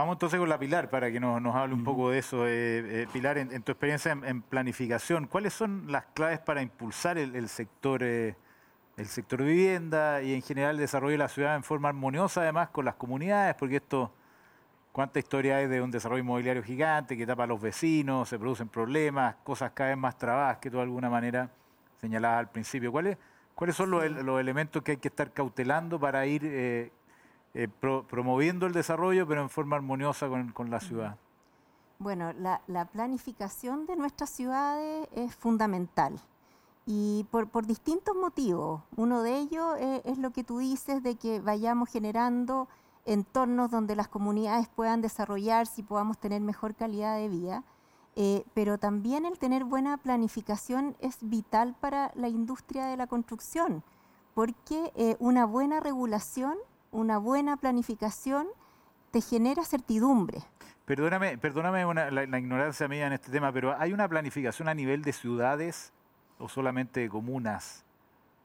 [0.00, 2.46] Vamos entonces con la Pilar para que nos, nos hable un poco de eso.
[2.46, 6.62] Eh, eh, Pilar, en, en tu experiencia en, en planificación, ¿cuáles son las claves para
[6.62, 8.34] impulsar el, el sector eh,
[8.96, 12.70] el sector vivienda y en general el desarrollo de la ciudad en forma armoniosa, además
[12.70, 13.54] con las comunidades?
[13.56, 14.10] Porque esto,
[14.90, 18.70] ¿cuánta historia hay de un desarrollo inmobiliario gigante que tapa a los vecinos, se producen
[18.70, 21.50] problemas, cosas cada vez más trabadas que tú de alguna manera
[22.00, 22.90] señalabas al principio?
[22.90, 23.18] ¿Cuáles,
[23.54, 26.90] cuáles son los elementos que hay que estar cautelando para ir
[27.54, 31.16] eh, pro- promoviendo el desarrollo, pero en forma armoniosa con, con la ciudad.
[31.98, 36.18] Bueno, la, la planificación de nuestras ciudades es fundamental
[36.86, 38.82] y por, por distintos motivos.
[38.96, 42.68] Uno de ellos es lo que tú dices de que vayamos generando
[43.04, 47.64] entornos donde las comunidades puedan desarrollarse y podamos tener mejor calidad de vida.
[48.16, 53.84] Eh, pero también el tener buena planificación es vital para la industria de la construcción,
[54.34, 56.56] porque eh, una buena regulación,
[56.90, 58.46] una buena planificación
[59.10, 60.42] te genera certidumbre.
[60.84, 64.74] Perdóname, perdóname una- la, la ignorancia mía en este tema, pero ¿hay una planificación a
[64.74, 65.92] nivel de ciudades
[66.38, 67.84] o solamente de comunas?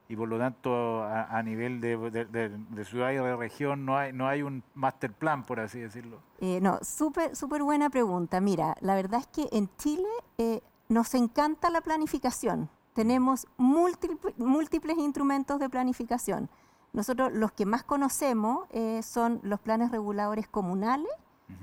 [0.08, 3.84] Y por lo tanto, a, a nivel de, de- de- de ciudad y de región,
[3.84, 6.20] no hay, no hay un master plan, por así decirlo.
[6.40, 8.40] Eh, no, súper súper buena pregunta.
[8.40, 10.06] Mira, la verdad es que en Chile
[10.38, 12.70] eh, nos encanta la planificación.
[12.94, 16.48] Tenemos múltipl- múltiples instrumentos de planificación.
[16.96, 21.12] Nosotros los que más conocemos eh, son los planes reguladores comunales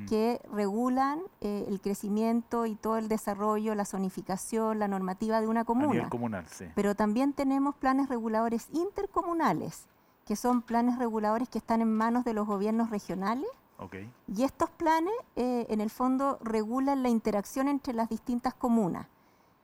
[0.08, 5.66] que regulan eh, el crecimiento y todo el desarrollo, la zonificación, la normativa de una
[5.66, 5.90] comuna.
[5.90, 6.66] A nivel comunal, sí.
[6.74, 9.88] Pero también tenemos planes reguladores intercomunales,
[10.26, 13.50] que son planes reguladores que están en manos de los gobiernos regionales.
[13.78, 14.10] Okay.
[14.28, 19.08] Y estos planes, eh, en el fondo, regulan la interacción entre las distintas comunas.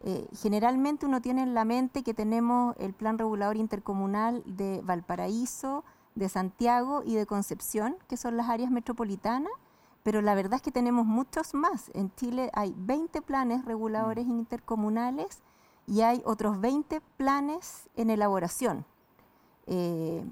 [0.01, 5.83] Eh, generalmente uno tiene en la mente que tenemos el plan regulador intercomunal de Valparaíso,
[6.15, 9.51] de Santiago y de Concepción, que son las áreas metropolitanas,
[10.03, 11.91] pero la verdad es que tenemos muchos más.
[11.93, 14.31] En Chile hay 20 planes reguladores mm.
[14.31, 15.41] intercomunales
[15.85, 18.85] y hay otros 20 planes en elaboración.
[19.67, 20.23] Eh,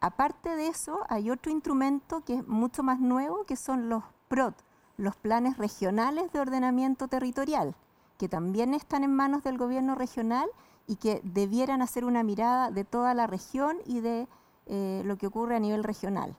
[0.00, 4.54] aparte de eso, hay otro instrumento que es mucho más nuevo, que son los PROT,
[4.96, 7.74] los planes regionales de ordenamiento territorial,
[8.18, 10.48] que también están en manos del gobierno regional
[10.86, 14.28] y que debieran hacer una mirada de toda la región y de
[14.66, 16.36] eh, lo que ocurre a nivel regional.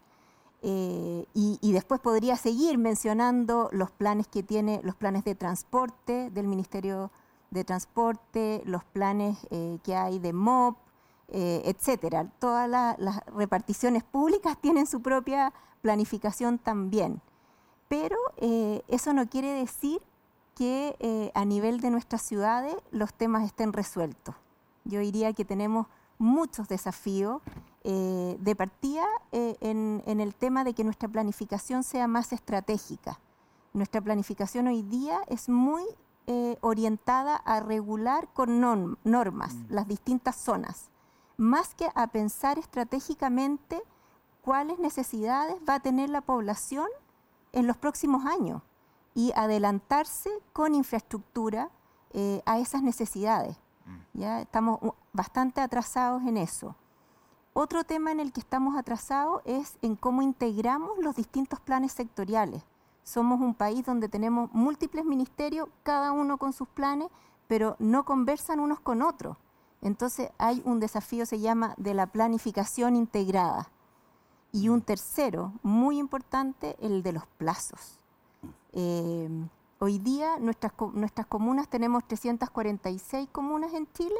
[0.63, 6.47] Eh, y, después podría seguir mencionando los planes que tiene, los planes de transporte del
[6.47, 7.11] Ministerio
[7.51, 10.77] de Transporte, los planes eh, que hay de MOP,
[11.29, 12.31] etcétera.
[12.39, 17.21] Todas las reparticiones públicas tienen su propia planificación también.
[17.87, 18.17] Pero
[18.87, 20.01] eso no quiere decir
[20.57, 24.33] que a nivel de nuestras ciudades los temas estén resueltos.
[24.85, 25.85] Yo diría que tenemos
[26.17, 27.41] muchos desafíos
[27.83, 33.19] eh, de partida eh, en, el tema de que nuestra planificación sea más estratégica.
[33.73, 35.83] Nuestra planificación hoy día es muy
[36.25, 38.59] eh, orientada a regular con
[39.03, 39.65] normas mm.
[39.69, 40.89] las distintas zonas,
[41.37, 43.81] más que a pensar estratégicamente
[44.41, 46.87] cuáles necesidades va a tener la población
[47.53, 48.63] en los próximos años
[49.17, 51.71] y adelantarse con infraestructura
[52.45, 53.57] a esas necesidades.
[53.85, 54.19] Mm.
[54.19, 54.41] ¿ya?
[54.41, 54.79] Estamos
[55.11, 56.75] bastante atrasados en eso.
[57.53, 62.61] Otro tema en el que estamos atrasados es en cómo integramos los distintos planes sectoriales.
[63.01, 67.09] Somos un país donde tenemos múltiples ministerios, cada uno con sus planes,
[67.47, 69.35] pero no conversan unos con otros.
[69.81, 73.71] Entonces hay un desafío, se llama, de la planificación integrada.
[74.51, 77.96] Y un tercero, muy importante, el de los plazos.
[78.79, 79.27] Eh,
[79.79, 84.19] hoy día nuestras, nuestras comunas, tenemos 346 comunas en Chile,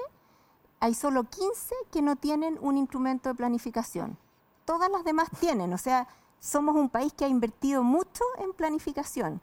[0.79, 4.17] hay solo 15 que no tienen un instrumento de planificación.
[4.65, 6.07] Todas las demás tienen, o sea,
[6.39, 9.41] somos un país que ha invertido mucho en planificación,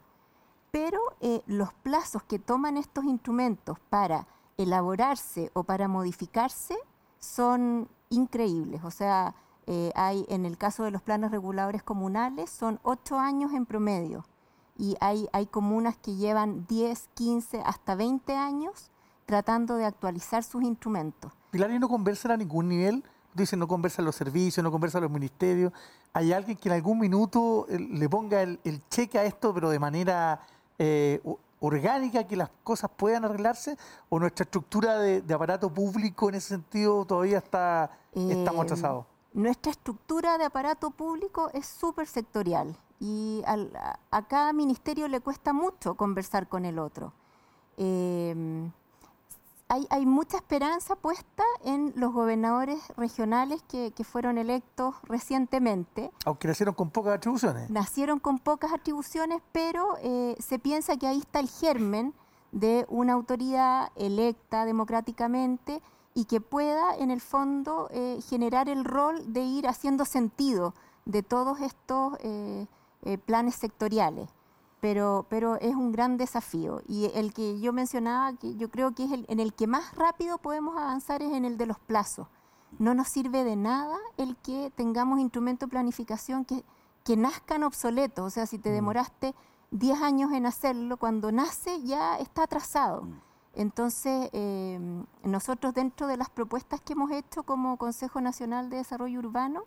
[0.69, 6.75] pero eh, los plazos que toman estos instrumentos para elaborarse o para modificarse
[7.19, 8.83] son increíbles.
[8.83, 9.33] O sea,
[9.65, 14.25] eh, hay en el caso de los planes reguladores comunales son ocho años en promedio
[14.77, 18.91] y hay, hay comunas que llevan 10, 15, hasta 20 años
[19.25, 21.31] tratando de actualizar sus instrumentos.
[21.51, 23.03] Pilar, ¿y no conversan a ningún nivel?
[23.33, 25.73] Dicen, no conversan los servicios, no conversan los ministerios.
[26.13, 28.59] ¿Hay alguien que en algún minuto eh, le ponga el,
[28.89, 30.39] cheque a esto, pero de manera
[30.77, 31.21] eh,
[31.59, 33.77] orgánica, que las cosas puedan arreglarse?
[34.09, 39.05] ¿O nuestra estructura de, aparato público en ese sentido todavía está, estamos eh, atrasados?
[39.33, 45.95] Nuestra estructura de aparato público es súper sectorial y a cada ministerio le cuesta mucho
[45.95, 47.13] conversar con el otro.
[47.77, 48.69] Eh,
[49.67, 56.11] hay, mucha esperanza puesta en los gobernadores regionales que, fueron electos recientemente.
[56.25, 57.69] Aunque nacieron con pocas atribuciones.
[57.69, 62.13] Nacieron con pocas atribuciones, pero eh, se piensa que ahí está el germen
[62.51, 65.81] de una autoridad electa democráticamente
[66.13, 71.23] y que pueda, en el fondo, eh, generar el rol de ir haciendo sentido de
[71.23, 72.67] todos estos eh,
[73.25, 74.29] planes sectoriales
[74.85, 76.83] pero, pero es un gran desafío.
[76.87, 79.95] Y el que yo mencionaba, que yo creo que es el, en el que más
[79.95, 82.27] rápido podemos avanzar es en el de los plazos.
[82.77, 86.63] No nos sirve de nada el que tengamos instrumentos de planificación que,
[87.03, 88.27] que nazcan obsoletos.
[88.27, 88.73] O sea, si te mm.
[88.73, 89.33] demoraste
[89.71, 93.01] 10 años en hacerlo, cuando nace ya está atrasado.
[93.01, 93.21] Mm.
[93.55, 94.79] Entonces, eh,
[95.23, 99.63] nosotros dentro de las propuestas que hemos hecho como Consejo Nacional de Desarrollo Urbano,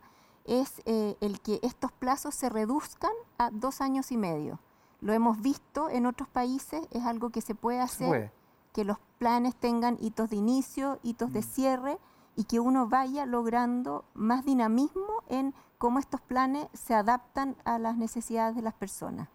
[0.49, 4.59] es eh, el que estos plazos se reduzcan a dos años y medio.
[5.01, 8.33] Lo hemos visto en otros países, es algo que se puede hacer,
[8.73, 11.45] que los planes tengan hitos de inicio, hitos de mm.
[11.45, 11.99] cierre
[12.35, 17.97] y que uno vaya logrando más dinamismo en cómo estos planes se adaptan a las
[17.97, 19.29] necesidades de las personas.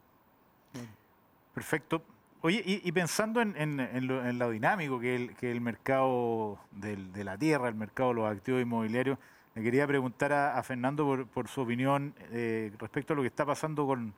[1.53, 2.01] Perfecto.
[2.41, 8.09] Oye, y, pensando en, lo, dinámico que es el, mercado de la tierra, el mercado
[8.09, 9.17] de los activos inmobiliarios,
[9.55, 13.85] le quería preguntar a, Fernando por, su opinión eh, respecto a lo que está pasando
[13.85, 14.13] con,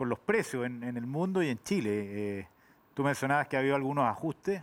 [0.00, 1.90] los precios en, el mundo y en Chile.
[1.90, 2.48] Eh,
[2.94, 4.62] tú mencionabas que ha habido algunos ajustes,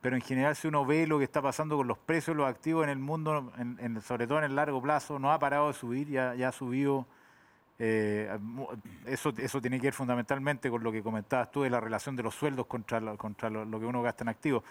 [0.00, 2.50] pero en general si uno ve lo que está pasando con los precios de los
[2.50, 3.52] activos en el mundo,
[4.02, 7.06] sobre todo en el largo plazo, no ha parado de subir, ya, ha subido
[7.76, 8.30] Eh,
[9.06, 12.32] eso, tiene que ver fundamentalmente con lo que comentabas tú de la relación de los
[12.32, 14.62] sueldos contra lo, que uno gasta en activos.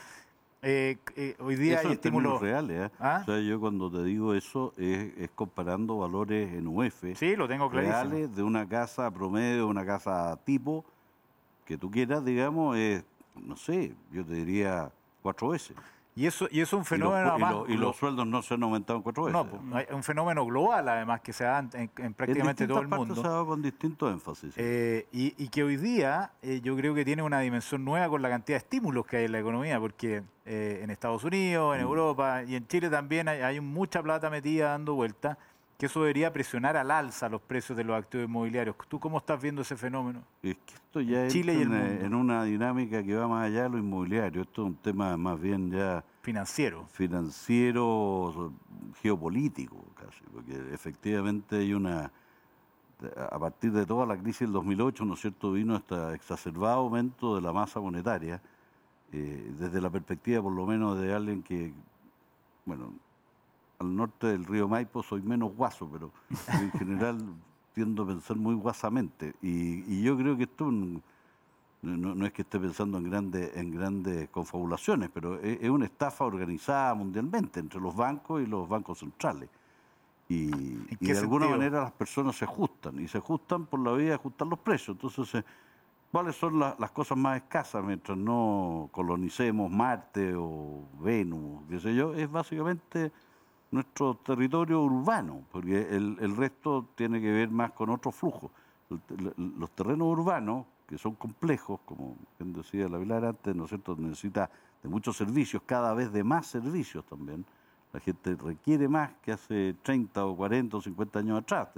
[0.65, 2.89] Eh, eh, hoy día hay estímulos reales.
[2.97, 3.19] ¿Ah?
[3.21, 7.03] O sea, yo cuando te digo eso es, comparando valores en UF.
[7.15, 7.99] Sí, lo tengo clarísimo.
[7.99, 10.85] Reales de una casa promedio, una casa tipo
[11.65, 13.03] que tú quieras, digamos, es,
[13.35, 14.89] no sé, yo te diría
[15.21, 15.75] cuatro veces.
[16.15, 19.03] Y eso, y eso es un fenómeno y, los sueldos no se han aumentado en
[19.03, 19.45] cuatro veces.
[19.63, 23.15] No, es un fenómeno global además que se da en, prácticamente todo el mundo.
[23.15, 24.53] Se da con distinto énfasis.
[24.57, 28.29] Eh, y, que hoy día eh, yo creo que tiene una dimensión nueva con la
[28.29, 31.87] cantidad de estímulos que hay en la economía, porque eh, en Estados Unidos, en mm.
[31.87, 35.37] Europa y en Chile también hay, hay mucha plata metida dando vuelta
[35.77, 38.75] que eso debería presionar al alza los precios de los activos inmobiliarios.
[38.87, 40.23] ¿Tú cómo estás viendo ese fenómeno?
[40.41, 44.43] Es que esto ya es en, una dinámica que va más allá de lo inmobiliario.
[44.43, 46.03] Esto es un tema más bien ya...
[46.21, 46.85] Financiero.
[46.87, 48.53] Financiero,
[49.01, 52.11] geopolítico casi, porque efectivamente hay una...
[53.29, 57.35] A partir de toda la crisis del 2008, ¿no es cierto?, vino este exacerbado aumento
[57.35, 58.41] de la masa monetaria,
[59.11, 61.73] eh, desde la perspectiva por lo menos de alguien que,
[62.65, 62.93] bueno,
[63.79, 66.11] al norte del río Maipo soy menos guaso, pero
[66.47, 67.17] en general
[67.73, 69.33] tiendo a pensar muy guasamente.
[69.41, 70.71] Y, yo creo que esto
[71.81, 76.93] no, es que esté pensando en grandes, en grandes confabulaciones, pero es, una estafa organizada
[76.93, 79.49] mundialmente entre los bancos y los bancos centrales.
[80.29, 80.47] Y,
[80.99, 84.47] de alguna manera las personas se ajustan, y se ajustan por la vía de ajustar
[84.47, 84.95] los precios.
[84.95, 85.45] Entonces, eh,
[86.11, 92.13] ¿cuáles son las cosas más escasas mientras no colonicemos Marte o Venus, qué sé yo?
[92.13, 93.11] Es básicamente
[93.73, 98.51] nuestro territorio urbano, porque el, resto tiene que ver más con otro flujo.
[99.37, 104.49] Los terrenos urbanos, que son complejos, como decía la Vilar antes, ¿no es cierto?, necesita
[104.83, 107.43] de muchos servicios, cada vez de más servicios también.
[107.91, 111.69] La gente requiere más que hace 30 o 40 o 50 años atrás.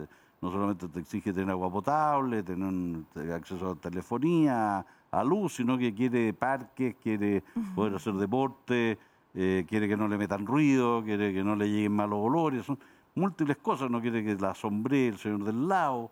[0.42, 5.94] No solamente te exige tener agua potable, tener acceso a telefonía, a luz, sino que
[5.94, 7.42] quiere parques, quiere
[7.74, 8.98] poder hacer deporte,
[9.38, 12.80] eh, quiere que no le metan ruido, quiere que no le lleguen malos olores, son
[13.16, 16.10] múltiples cosas, no quiere que la asombre el señor del lado.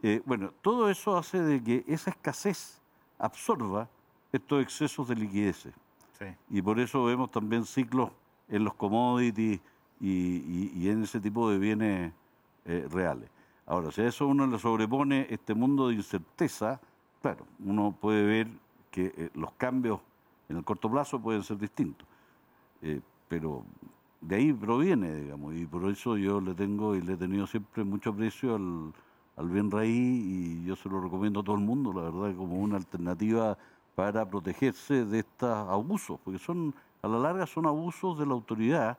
[0.00, 2.80] Eh, bueno, todo eso hace de que esa escasez
[3.18, 3.88] absorba
[4.32, 5.68] estos excesos de liquidez.
[6.48, 8.10] Y por eso vemos también ciclos
[8.48, 9.60] en los commodities
[10.00, 12.12] y, en ese tipo de bienes
[12.64, 13.28] eh, reales.
[13.66, 16.80] Ahora, si a eso uno le sobrepone este mundo de incerteza,
[17.20, 18.48] claro, uno puede ver
[18.92, 20.00] que los cambios
[20.48, 22.06] en el corto plazo pueden ser distintos.
[22.86, 23.64] Eh, pero
[24.20, 27.82] de ahí proviene, digamos, y por eso yo le tengo y le he tenido siempre
[27.82, 28.92] mucho aprecio al,
[29.36, 32.56] al bien raíz y yo se lo recomiendo a todo el mundo, la verdad, como
[32.58, 33.58] una alternativa
[33.96, 36.72] para protegerse de estos abusos, porque son,
[37.02, 38.96] a la larga son abusos de la autoridad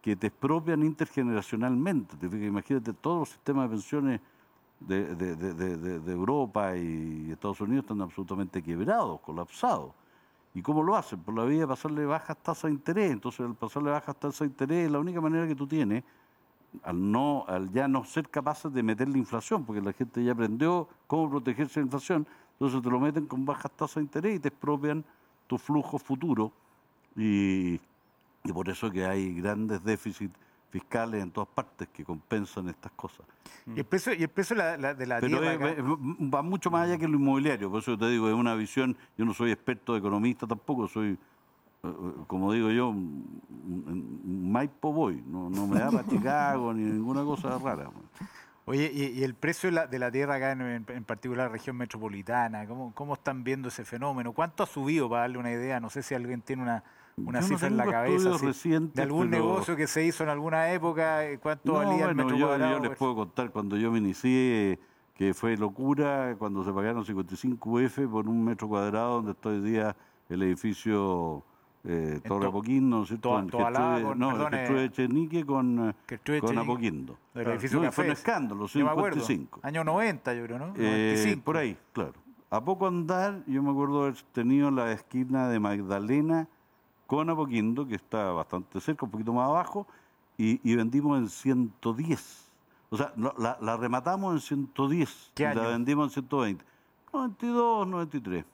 [0.00, 2.14] que te expropian intergeneracionalmente.
[2.46, 4.20] Imagínate, todos los sistemas de pensiones
[4.78, 9.92] de, de, de, de Europa y Estados Unidos están absolutamente quebrados, colapsados.
[10.54, 11.20] ¿Y cómo lo hacen?
[11.20, 13.10] Por la vía de pasarle bajas tasas de interés.
[13.10, 16.04] Entonces, al pasarle bajas tasas de interés, la única manera que tú tienes,
[16.84, 20.32] al, no, al ya no ser capaces de meter la inflación, porque la gente ya
[20.32, 24.36] aprendió cómo protegerse de la inflación, entonces te lo meten con bajas tasas de interés
[24.36, 25.04] y te expropian
[25.48, 26.52] tu flujo futuro.
[27.16, 27.80] Y,
[28.44, 30.38] y por eso que hay grandes déficits
[30.74, 33.24] fiscales en todas partes que compensan estas cosas.
[33.64, 35.40] Y el precio, y el de la, de la Pero
[36.34, 39.24] va mucho más allá que lo inmobiliario, por eso te digo, es una visión, yo
[39.24, 41.16] no soy experto economista tampoco, soy, eh,
[41.84, 47.22] eh, como digo yo, un Maipo voy, no, no me da para Chicago ni ninguna
[47.22, 47.88] cosa rara.
[48.64, 52.92] Oye, y, el precio de la, tierra acá, en, en, particular la región metropolitana, ¿cómo,
[52.94, 54.32] ¿cómo están viendo ese fenómeno?
[54.32, 55.78] ¿Cuánto ha subido, para darle una idea?
[55.78, 56.82] No sé si alguien tiene una,
[57.16, 61.38] una cifra en la cabeza de algún negocio que se hizo en alguna época, eh,
[61.38, 64.78] cuánto valía el metro yo, Yo les puedo contar, cuando yo me inicié,
[65.14, 69.60] que fue locura, cuando se pagaron 55 UF por un metro cuadrado donde está hoy
[69.60, 69.96] día
[70.28, 71.44] el edificio
[71.84, 73.42] eh, Torre Apoquindo, ¿no es cierto?
[74.16, 75.94] no, el de Chenique con,
[76.40, 77.18] con Apoquindo.
[77.34, 79.60] El edificio fue un escándalo, 55.
[79.62, 80.72] Año 90, yo creo, ¿no?
[80.76, 82.14] Eh, por ahí, claro.
[82.50, 86.48] A poco andar, yo me acuerdo haber tenido la esquina de Magdalena
[87.06, 89.86] con Apoquindo, que está bastante cerca, un poquito más abajo,
[90.36, 92.50] y, vendimos en 110.
[92.90, 96.64] O sea, la, rematamos en 110 y la vendimos en 120.
[97.12, 98.44] 92, 93.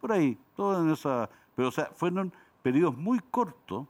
[0.00, 1.28] Por ahí, todo en esa.
[1.54, 2.32] Pero, o sea, fueron
[2.62, 3.86] periodos muy cortos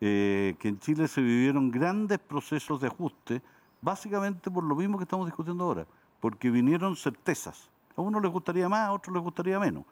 [0.00, 3.42] eh, que en Chile se vivieron grandes procesos de ajuste,
[3.80, 5.86] básicamente por lo mismo que estamos discutiendo ahora,
[6.20, 7.70] porque vinieron certezas.
[7.96, 9.84] A uno les gustaría más, a otros les gustaría menos.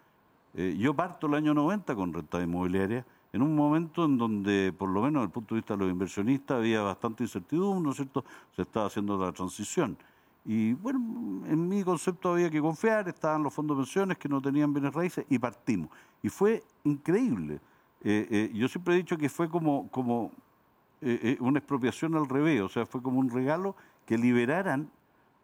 [0.54, 3.04] Eh, yo parto el año 90 con renta inmobiliaria
[3.36, 5.90] en un momento en donde, por lo menos desde el punto de vista de los
[5.90, 8.24] inversionistas, había bastante incertidumbre, ¿no es cierto?
[8.54, 9.96] Se estaba haciendo la transición.
[10.46, 10.98] Y bueno,
[11.46, 14.94] en mi concepto había que confiar, estaban los fondos de pensiones que no tenían bienes
[14.94, 15.90] raíces y partimos.
[16.22, 17.60] Y fue increíble.
[18.02, 20.32] Eh, eh, yo siempre he dicho que fue como, como
[21.02, 23.76] eh, una expropiación al revés, o sea, fue como un regalo
[24.06, 24.88] que liberaran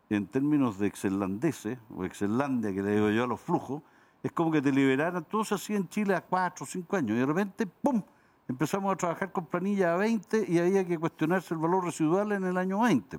[0.08, 3.82] en términos de excelandeses, o excelandia que le digo yo a los flujos,
[4.22, 7.16] es como que te liberaran, todo se hacía en Chile a cuatro o cinco años,
[7.16, 8.02] y de repente, ¡pum!,
[8.48, 12.44] empezamos a trabajar con planilla a 20 y había que cuestionarse el valor residual en
[12.44, 13.18] el año 20.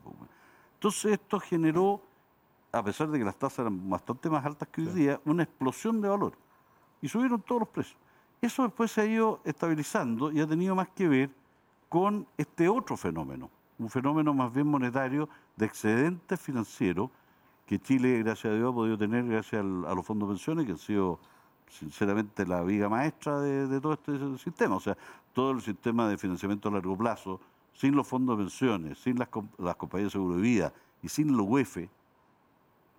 [0.76, 2.02] Entonces esto generó,
[2.72, 6.02] a pesar de que las tasas eran bastante más altas que hoy día, una explosión
[6.02, 6.34] de valor.
[7.02, 7.98] Y subieron todos los precios.
[8.42, 11.30] Eso después se ha ido estabilizando y ha tenido más que ver
[11.90, 17.10] con este otro fenómeno, un fenómeno más bien monetario de excedente financiero
[17.66, 20.72] que Chile, gracias a Dios, ha podido tener gracias a los fondos de pensiones, que
[20.74, 21.20] han sido
[21.70, 24.76] sinceramente la viga maestra de, todo este sistema.
[24.76, 24.98] O sea,
[25.34, 27.40] todo el sistema de financiamiento a largo plazo,
[27.74, 31.36] sin los fondos de pensiones, sin las, las compañías de seguro de vida y sin
[31.36, 31.78] los UEF,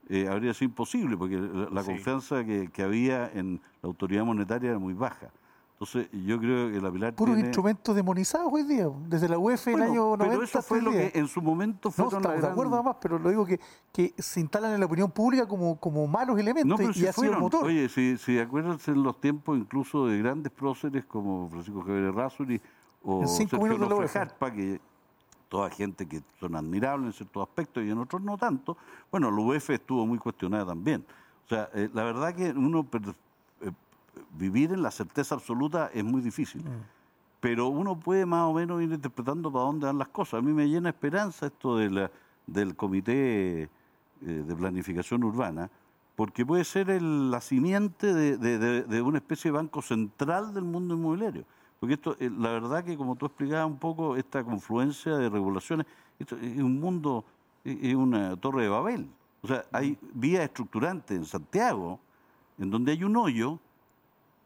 [0.08, 4.92] eh, habría sido imposible, porque la, confianza que, había en la autoridad monetaria era muy
[4.92, 5.30] baja.
[5.74, 9.74] Entonces, yo creo que la Pilar Puros instrumentos demonizados hoy día, desde la UEF en
[9.74, 12.46] el año 90 pero eso fue lo que en su momento fue No, estamos de
[12.46, 13.58] acuerdo además, pero lo digo que,
[13.92, 17.32] que se instalan en la opinión pública como, como malos elementos y si ha sido
[17.32, 17.64] el motor.
[17.64, 22.60] Oye, si, si acuérdense en los tiempos incluso de grandes próceres como Francisco Javier Razzoli
[23.02, 24.80] o Sergio Jarpa, que
[25.48, 28.76] toda gente que son admirables en ciertos aspectos y en otros no tanto,
[29.10, 31.04] bueno, la UEF estuvo muy cuestionada también.
[31.46, 32.84] O sea, eh, la verdad que uno
[34.36, 36.62] vivir en la certeza absoluta es muy difícil.
[36.62, 36.82] Mm.
[37.40, 40.38] Pero uno puede más o menos ir interpretando para dónde van las cosas.
[40.38, 42.10] A mí me llena esperanza esto de la,
[42.46, 43.68] del Comité eh,
[44.20, 45.70] de Planificación Urbana,
[46.16, 51.44] porque puede ser el, la simiente de, una especie de banco central del mundo inmobiliario.
[51.80, 55.86] Porque esto, eh, la verdad que como tú explicabas un poco, esta confluencia de regulaciones,
[56.18, 57.24] esto es un mundo,
[57.64, 59.08] es una torre de Babel.
[59.42, 62.00] O sea, hay vías estructurantes en Santiago,
[62.56, 63.58] en donde hay un hoyo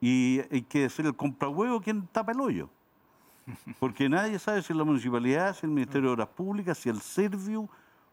[0.01, 2.69] y hay que ser el comprahuevo quien tapa el hoyo.
[3.81, 7.01] Porque nadie sabe si es la municipalidad, si el Ministerio de Obras Públicas, si el
[7.01, 7.69] Servio,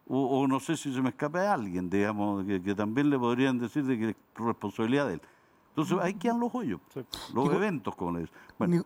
[0.07, 3.97] o, no sé si se me escapa alguien, digamos, que, también le podrían decir de
[3.97, 5.21] que es responsabilidad de él.
[5.69, 6.79] Entonces, ahí quedan los hoyos,
[7.33, 8.35] los eventos, como le dicen.
[8.57, 8.85] Bueno,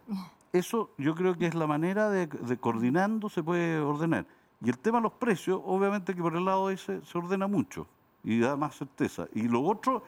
[0.52, 2.28] eso yo creo que es la manera de,
[2.60, 4.26] coordinando se puede ordenar.
[4.62, 7.88] Y el tema de los precios, obviamente que por el lado ese se ordena mucho
[8.24, 9.28] y da más certeza.
[9.34, 10.04] Y lo otro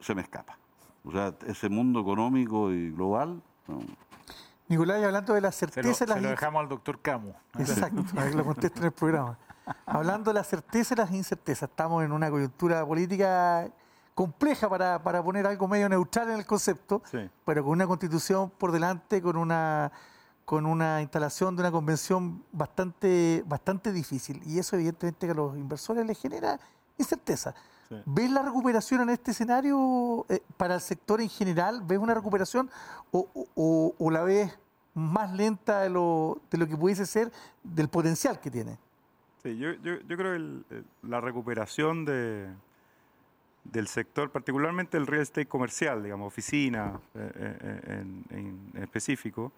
[0.00, 0.56] se me escapa.
[1.04, 3.42] O sea, ese mundo económico y global.
[4.68, 5.94] Nicolás, hablando de la certeza...
[5.94, 6.22] Se lo, las...
[6.22, 7.34] dejamos al doctor Camus.
[7.58, 9.38] Exacto, a que lo conteste en el programa.
[9.86, 13.68] Hablando de la certeza y las incertezas, estamos en una coyuntura política
[14.14, 17.02] compleja para, para poner algo medio neutral en el concepto,
[17.44, 19.90] pero con una constitución por delante, con una
[20.44, 24.42] con una instalación de una convención bastante, bastante difícil.
[24.44, 26.58] Y eso evidentemente que a los inversores les genera
[26.98, 27.54] incerteza.
[28.06, 31.82] ¿Ves la recuperación en este escenario eh, para el sector en general?
[31.84, 32.70] ¿Ves una recuperación
[33.10, 34.58] o, la ves
[34.94, 37.32] más lenta de lo, de lo que pudiese ser
[37.62, 38.78] del potencial que tiene?
[39.42, 42.48] Sí, yo, yo, creo que la recuperación de,
[43.64, 49.52] del sector, particularmente el real estate comercial, digamos, oficina eh, eh, en, específico,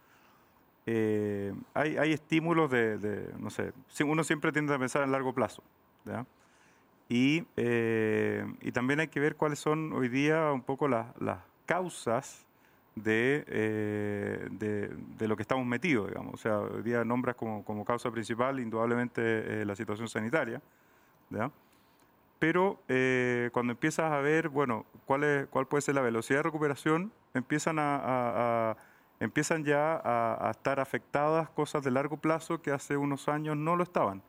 [0.86, 3.72] hay, hay, estímulos de, de, no sé,
[4.04, 5.62] uno siempre tiende a pensar en largo plazo.
[6.04, 6.26] ¿ya?
[7.08, 11.38] Y, eh, y también hay que ver cuáles son hoy día un poco las, las
[11.66, 12.46] causas
[12.94, 16.34] de, eh, de, de, lo que estamos metidos, digamos.
[16.34, 20.62] O sea, hoy día nombras como, como causa principal indudablemente eh, la situación sanitaria,
[21.30, 21.50] ¿ya?
[22.38, 22.78] Pero
[23.52, 27.78] cuando empiezas a ver, bueno, cuál, es, cuál puede ser la velocidad de recuperación, empiezan,
[27.78, 28.76] a, a,
[29.18, 33.76] empiezan ya a, a, estar afectadas cosas de largo plazo que hace unos años no
[33.76, 34.20] lo estaban.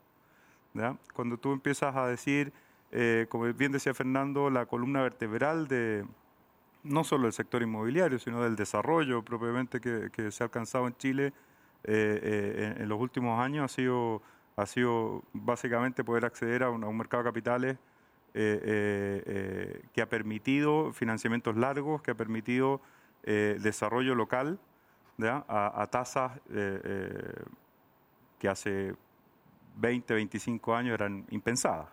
[0.73, 0.95] ¿ya?
[1.13, 2.53] Cuando tú empiezas a decir
[2.97, 6.05] eh, como bien decía Fernando, la columna vertebral de
[6.83, 11.33] no solo del sector inmobiliario, sino del desarrollo propiamente que, se ha alcanzado en Chile
[11.83, 14.21] eh, eh, en, los últimos años ha sido,
[14.55, 17.77] ha sido básicamente poder acceder a un, mercado de capitales
[18.33, 22.79] que ha permitido financiamientos largos, que ha permitido
[23.23, 24.57] desarrollo local
[25.21, 26.31] a, tasas
[28.39, 28.95] que hace
[29.75, 31.89] 20, 25 años eran impensadas.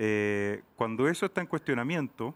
[0.00, 2.32] Eh, cuando eso está en cuestionamiento,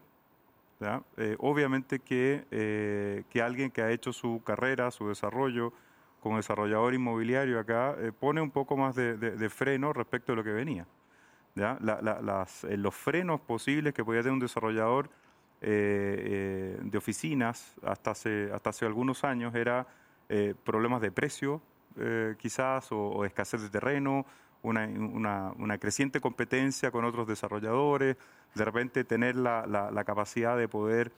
[1.15, 5.71] eh, obviamente que, eh, que, alguien que ha hecho su carrera, su desarrollo
[6.19, 10.85] como desarrollador inmobiliario acá, pone un poco más de, freno respecto a lo que venía.
[11.55, 15.09] los frenos posibles que podía tener un desarrollador
[15.61, 19.85] de oficinas hasta hace, hasta hace algunos años era
[20.63, 21.61] problemas de precio,
[22.37, 24.25] quizás, o, o, escasez de terreno,
[24.63, 28.17] una, una, creciente competencia con otros desarrolladores,
[28.55, 31.11] de repente tener la, la, capacidad de poder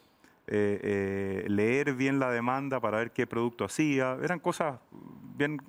[0.48, 4.18] eh, eh, leer bien la demanda para ver qué producto hacía.
[4.22, 4.80] Eran cosas
[5.38, 5.62] bien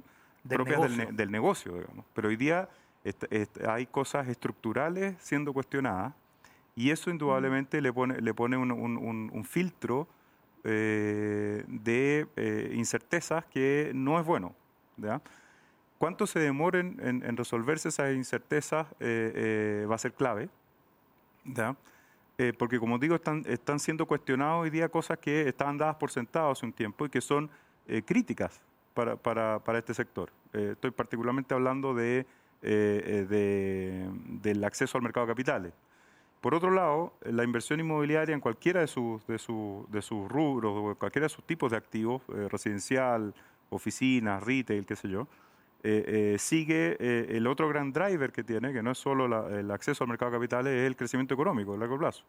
[0.48, 2.06] propias Del, negocio, digamos.
[2.14, 2.68] Pero hoy día
[3.68, 6.14] hay cosas estructurales siendo cuestionadas
[6.74, 10.08] y eso indudablemente le pone, le pone un, un, filtro
[10.64, 14.54] eh, de incertezas que no es bueno.
[14.96, 15.20] ¿ya?
[15.98, 20.48] Cuánto se demoren en, resolverse esas incertezas eh, eh, va a ser clave.
[22.38, 26.10] Eh, porque como digo, están, están siendo cuestionadas hoy día cosas que estaban dadas por
[26.10, 27.48] sentado hace un tiempo y que son
[28.04, 28.60] críticas
[28.94, 30.32] para, para, para, este sector.
[30.52, 32.26] estoy particularmente hablando de,
[32.60, 35.72] del acceso al mercado de capitales.
[36.40, 40.98] Por otro lado, la inversión inmobiliaria en cualquiera de sus, de, de sus rubros, o
[40.98, 43.32] cualquiera de sus tipos de activos, residencial,
[43.70, 45.28] oficinas, retail, qué sé yo,
[45.82, 49.70] eh, eh, sigue eh, el otro gran driver que tiene, que no es solo el
[49.70, 52.24] acceso al mercado de capitales, es el crecimiento económico a largo plazo.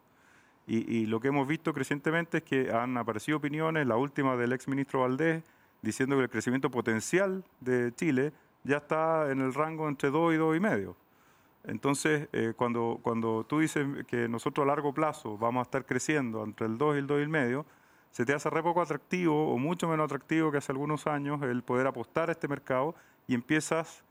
[0.70, 4.68] Y, lo que hemos visto crecientemente es que han aparecido opiniones, la última del ex
[4.68, 5.42] ministro Valdés,
[5.80, 8.34] diciendo que el crecimiento potencial de Chile
[8.64, 10.94] ya está en el rango entre 2 y 2 y medio.
[11.64, 16.66] Entonces, cuando, cuando tú dices que nosotros a largo plazo vamos a estar creciendo entre
[16.66, 17.64] el 2 y el 2 y medio,
[18.10, 21.62] se te hace re poco atractivo o mucho menos atractivo que hace algunos años el
[21.62, 22.94] poder apostar a este mercado
[23.28, 24.02] y empiezas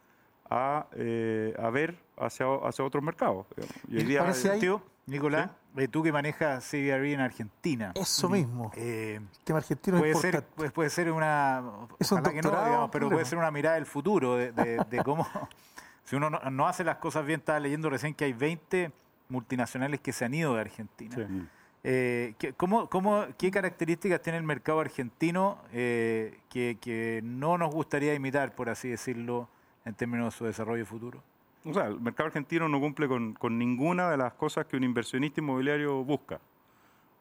[0.50, 3.46] a, eh, a ver hacia, hacia otros mercados.
[3.90, 7.92] Y hoy día, tío, Nicolás, eh, tú que manejas CBRE en Argentina.
[7.96, 8.72] Eso mismo.
[8.76, 11.64] Eh, el tema argentino puede ser, puede ser una.
[12.00, 15.28] Es un que no, digamos, pero puede ser una mirada del futuro, de, de, cómo.
[16.06, 18.92] si uno no, hace las cosas bien, estaba leyendo recién que hay 20
[19.30, 21.16] multinacionales que se han ido de Argentina.
[21.16, 21.48] Sí.
[21.90, 22.90] Eh, ¿cómo,
[23.38, 29.48] qué características tiene el mercado argentino eh, que, no nos gustaría imitar, por así decirlo,
[29.86, 31.24] en términos de su desarrollo futuro?
[31.64, 35.40] O sea, el mercado argentino no cumple con, ninguna de las cosas que un inversionista
[35.40, 36.42] inmobiliario busca.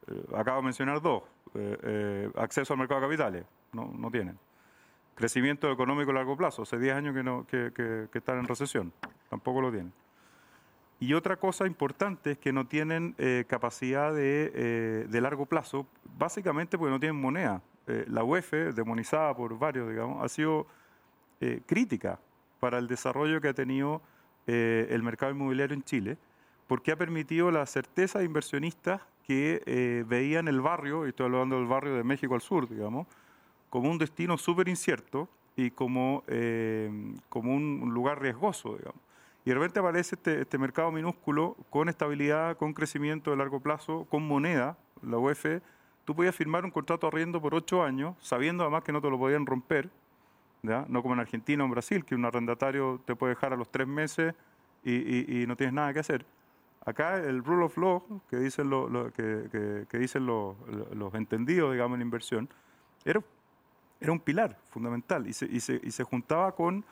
[0.09, 1.23] Eh, acabo de mencionar dos.
[2.35, 4.37] acceso al mercado de capitales, no, no tienen.
[5.15, 8.93] Crecimiento económico a largo plazo, hace 10 años que, no, que están en recesión,
[9.31, 9.93] tampoco lo tienen.
[10.99, 15.87] Y otra cosa importante es que no tienen eh, capacidad eh, de, largo plazo,
[16.17, 17.61] básicamente porque no tienen moneda.
[17.87, 20.67] Eh, la UEF, demonizada por varios, digamos, ha sido
[21.67, 22.19] crítica
[22.61, 24.01] para el desarrollo que ha tenido
[24.47, 26.17] el mercado inmobiliario en Chile,
[26.67, 31.67] porque ha permitido la certeza de inversionistas que veían el barrio, y estoy hablando del
[31.67, 33.07] barrio de México al sur, digamos,
[33.69, 36.25] como un destino súper incierto y como,
[37.29, 39.06] como un lugar riesgoso, digamos.
[39.47, 44.05] Y de repente aparece este, este, mercado minúsculo con estabilidad, con crecimiento de largo plazo,
[44.11, 45.63] con moneda, la UEF.
[46.05, 49.17] Tú podías firmar un contrato arriendo por ocho años, sabiendo además que no te lo
[49.17, 49.89] podían romper,
[50.65, 50.85] ¿ya?
[50.89, 53.71] no como en Argentina o en Brasil, que un arrendatario te puede dejar a los
[53.71, 54.35] tres meses
[54.83, 56.27] y, no tienes nada que hacer.
[56.85, 60.57] Acá el rule of law, que dicen, lo, que, dicen los,
[61.15, 62.49] entendidos, digamos, en inversión,
[63.05, 63.23] era,
[64.01, 66.85] era un pilar fundamental y se, y se, se juntaba con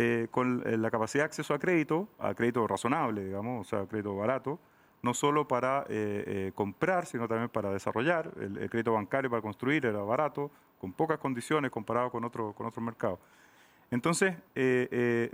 [0.00, 3.84] eh, con eh, la capacidad de acceso a crédito, a crédito razonable, digamos, o sea,
[3.84, 4.60] crédito barato,
[5.02, 8.30] no solo para eh, comprar, sino también para desarrollar.
[8.40, 12.84] El, crédito bancario para construir era barato, con pocas condiciones comparado con, otro, con otros
[12.84, 13.18] mercados.
[13.90, 14.36] Entonces,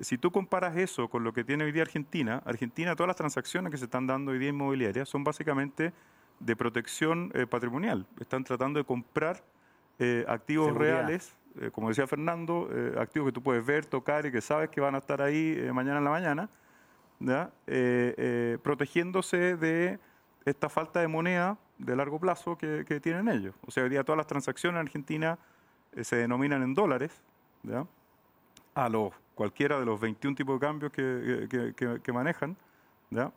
[0.00, 3.70] si tú comparas eso con lo que tiene hoy día Argentina, Argentina, todas las transacciones
[3.70, 5.92] que se están dando hoy día inmobiliarias son básicamente
[6.40, 8.06] de protección patrimonial.
[8.18, 9.42] Están tratando de comprar
[10.26, 14.40] activos reales eh, como decía Fernando, eh, activos que tú puedes ver, tocar y que
[14.40, 16.48] sabes que van a estar ahí eh, mañana en la mañana,
[18.62, 19.98] protegiéndose de
[20.44, 23.54] esta falta de moneda de largo plazo que, tienen ellos.
[23.66, 25.38] O sea, hoy día todas las transacciones en Argentina
[26.02, 27.22] se denominan en dólares,
[28.74, 32.56] a los, cualquiera de los 21 tipos de cambios que, manejan,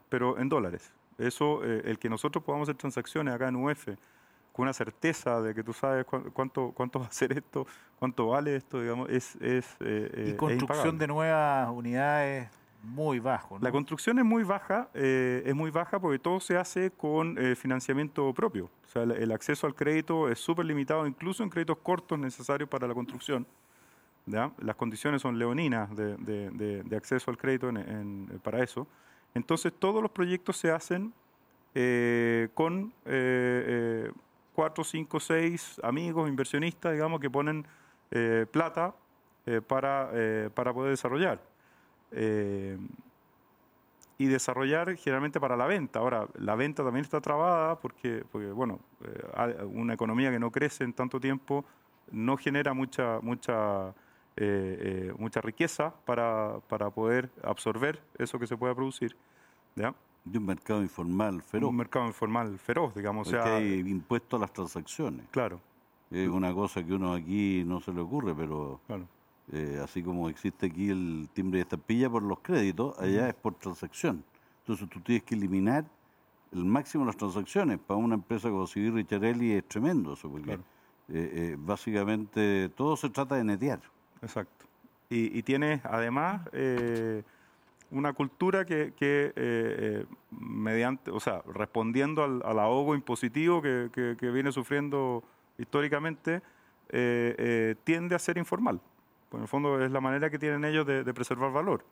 [0.09, 0.91] pero en dólares.
[1.17, 3.89] Eso, el que nosotros podamos hacer transacciones acá en UF
[4.57, 6.03] con una certeza de que tú sabes
[6.33, 7.67] cuánto, cuánto va a ser esto,
[7.99, 9.35] cuánto vale esto, digamos, es...
[9.35, 12.49] es eh, y construcción de nuevas unidades
[12.81, 13.59] muy bajo.
[13.61, 17.55] La construcción es muy baja, eh, es muy baja porque todo se hace con eh,
[17.55, 18.71] financiamiento propio.
[18.87, 22.87] O sea, el, acceso al crédito es súper limitado, incluso en créditos cortos necesarios para
[22.87, 23.45] la construcción.
[24.25, 27.71] Las condiciones son leoninas de, de, acceso al crédito
[28.43, 28.87] para eso.
[29.33, 31.13] Entonces, todos los proyectos se hacen
[32.53, 32.93] con
[34.57, 37.63] cuatro, cinco, seis amigos, inversionistas, digamos, que ponen
[38.09, 38.95] eh, plata
[39.45, 41.39] eh, para, eh, para poder desarrollar.
[44.19, 45.99] y desarrollar generalmente para la venta.
[45.99, 48.79] Ahora, la venta también está trabada porque, porque bueno,
[49.71, 51.63] una economía que no crece en tanto tiempo
[52.11, 53.93] no genera mucha, mucha
[55.19, 59.15] mucha riqueza para, para, poder absorber eso que se pueda producir.
[59.75, 59.93] ¿ya?
[60.31, 61.69] Y un mercado informal feroz.
[61.69, 63.29] Un mercado informal feroz, digamos.
[63.29, 65.25] Porque hay impuesto a las transacciones.
[65.31, 65.59] Claro.
[66.09, 68.79] Es una cosa que uno aquí no se le ocurre, pero
[69.51, 73.55] eh, así como existe aquí el timbre de estampilla por los créditos, allá es por
[73.55, 74.23] transacción.
[74.59, 75.85] Entonces tú tienes que eliminar
[76.53, 77.79] el máximo de las transacciones.
[77.79, 80.57] Para una empresa como Civil Richarelli es tremendo eso, porque eh,
[81.09, 83.81] eh, básicamente todo se trata de netear.
[84.21, 84.65] Exacto.
[85.09, 86.41] Y, y tienes además
[87.91, 95.23] una cultura que, que mediante, o sea, respondiendo al, ahogo impositivo que, que viene sufriendo
[95.57, 96.41] históricamente,
[96.89, 98.79] eh, eh, tiende a ser informal.
[99.29, 101.83] Pues en el fondo es la manera que tienen ellos de, preservar valor.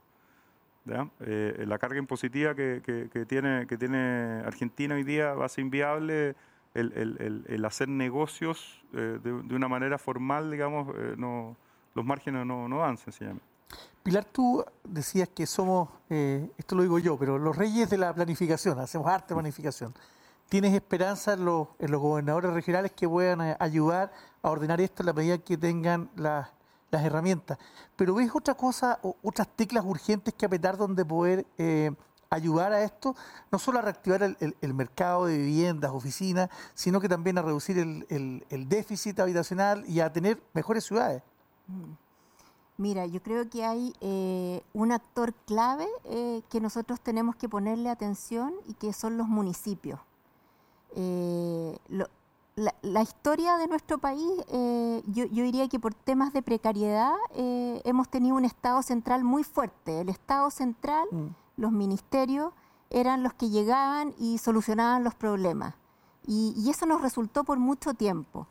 [1.19, 6.35] Eh, la carga impositiva que, tiene, que tiene Argentina hoy día va a ser inviable
[6.75, 11.57] el, hacer negocios de, una manera formal, digamos, no,
[11.93, 13.54] los márgenes no, no dan sencillamente.
[14.03, 18.77] Pilar, tú decías que somos, esto lo digo yo, pero los reyes de la planificación,
[18.79, 19.93] hacemos arte planificación.
[20.49, 24.11] ¿Tienes esperanza en los, gobernadores regionales que puedan eh, ayudar
[24.43, 26.49] a ordenar esto en la medida que tengan las,
[26.91, 27.57] herramientas?
[27.95, 31.91] Pero ¿ves otra cosa, otras teclas urgentes que apretar donde poder eh,
[32.29, 33.15] ayudar a esto?
[33.51, 38.69] No solo a reactivar el, mercado de viviendas, oficinas, sino que también a reducir el,
[38.69, 41.23] déficit habitacional y a tener mejores ciudades.
[41.67, 42.04] Mm.
[42.77, 45.87] Mira, yo creo que hay eh, un actor clave
[46.49, 49.99] que nosotros tenemos que ponerle atención y que son los municipios.
[50.95, 51.77] Eh,
[52.55, 58.07] la, historia de nuestro país, eh, yo, diría que por temas de precariedad eh, hemos
[58.07, 59.99] tenido un Estado central muy fuerte.
[59.99, 61.27] El Estado central, mm.
[61.57, 62.53] los ministerios,
[62.89, 65.75] eran los que llegaban y solucionaban los problemas.
[66.25, 68.47] Y, eso nos resultó por mucho tiempo.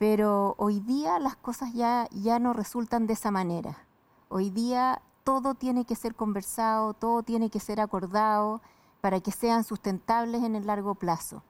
[0.00, 3.84] Pero hoy día las cosas ya, ya no resultan de esa manera.
[4.30, 8.62] Hoy día todo tiene que ser conversado, todo tiene que ser acordado
[9.02, 11.42] para que sean sustentables en el largo plazo.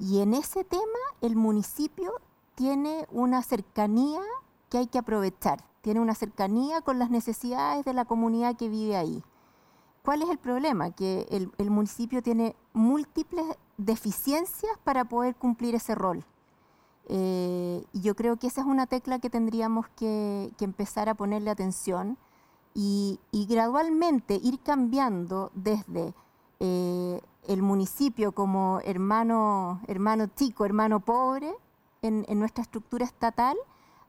[0.00, 0.82] Y en ese tema
[1.20, 2.12] el municipio
[2.56, 4.20] tiene una cercanía
[4.68, 8.96] que hay que aprovechar, tiene una cercanía con las necesidades de la comunidad que vive
[8.96, 9.22] ahí.
[10.02, 10.90] ¿Cuál es el problema?
[10.90, 16.24] Que el, municipio tiene múltiples deficiencias para poder cumplir ese rol.
[17.08, 22.18] Eh, yo creo que esa es una tecla que tendríamos que, empezar a ponerle atención
[22.74, 26.14] y, gradualmente ir cambiando desde
[26.60, 31.54] eh, el municipio como hermano, hermano chico, hermano pobre
[32.02, 33.56] en, nuestra estructura estatal,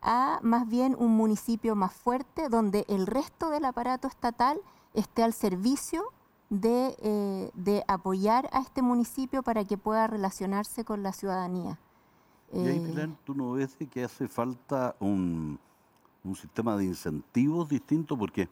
[0.02, 4.60] a más bien un municipio más fuerte donde el resto del aparato estatal
[4.94, 6.04] esté al servicio
[6.50, 11.78] de, eh, apoyar a este municipio para que pueda relacionarse con la ciudadanía.
[12.54, 15.60] Y ahí, eh, ¿tú no ves que hace falta un,
[16.24, 18.18] un sistema de incentivos distinto?
[18.18, 18.48] Porque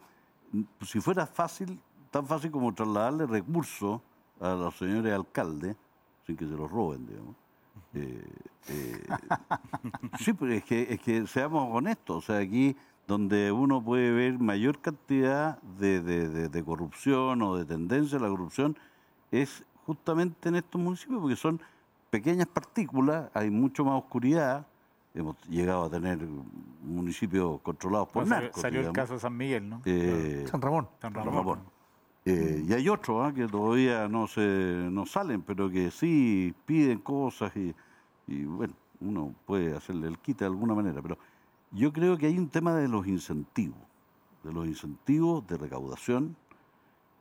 [0.52, 1.80] mm, si fuera fácil,
[2.10, 4.00] tan fácil como trasladarle recursos
[4.40, 5.76] a los señores alcaldes,
[6.26, 7.36] sin que se los roben, digamos.
[7.94, 8.24] Eh,
[8.68, 9.06] eh,
[10.20, 12.76] sí, pero es que, es que seamos honestos, o sea, aquí
[13.06, 18.76] donde uno puede ver mayor cantidad de, de, corrupción o de tendencia a la corrupción
[19.30, 21.60] es justamente en estos municipios, porque son
[22.10, 24.66] pequeñas partículas, hay mucho más oscuridad,
[25.14, 26.18] hemos llegado a tener
[26.82, 28.60] municipios controlados por narcos.
[28.60, 29.82] Salió, el caso de San Miguel, ¿no?
[29.84, 30.88] Eh, San Ramón.
[31.00, 31.60] San Ramón.
[32.24, 33.32] Eh, y hay otros ¿ah?
[33.32, 37.72] que todavía no, se, no salen, pero que sí piden cosas y,
[38.44, 41.00] bueno, uno puede hacerle el quite de alguna manera.
[41.00, 41.18] Pero
[41.70, 43.78] yo creo que hay un tema de los incentivos,
[44.42, 46.36] de los incentivos de recaudación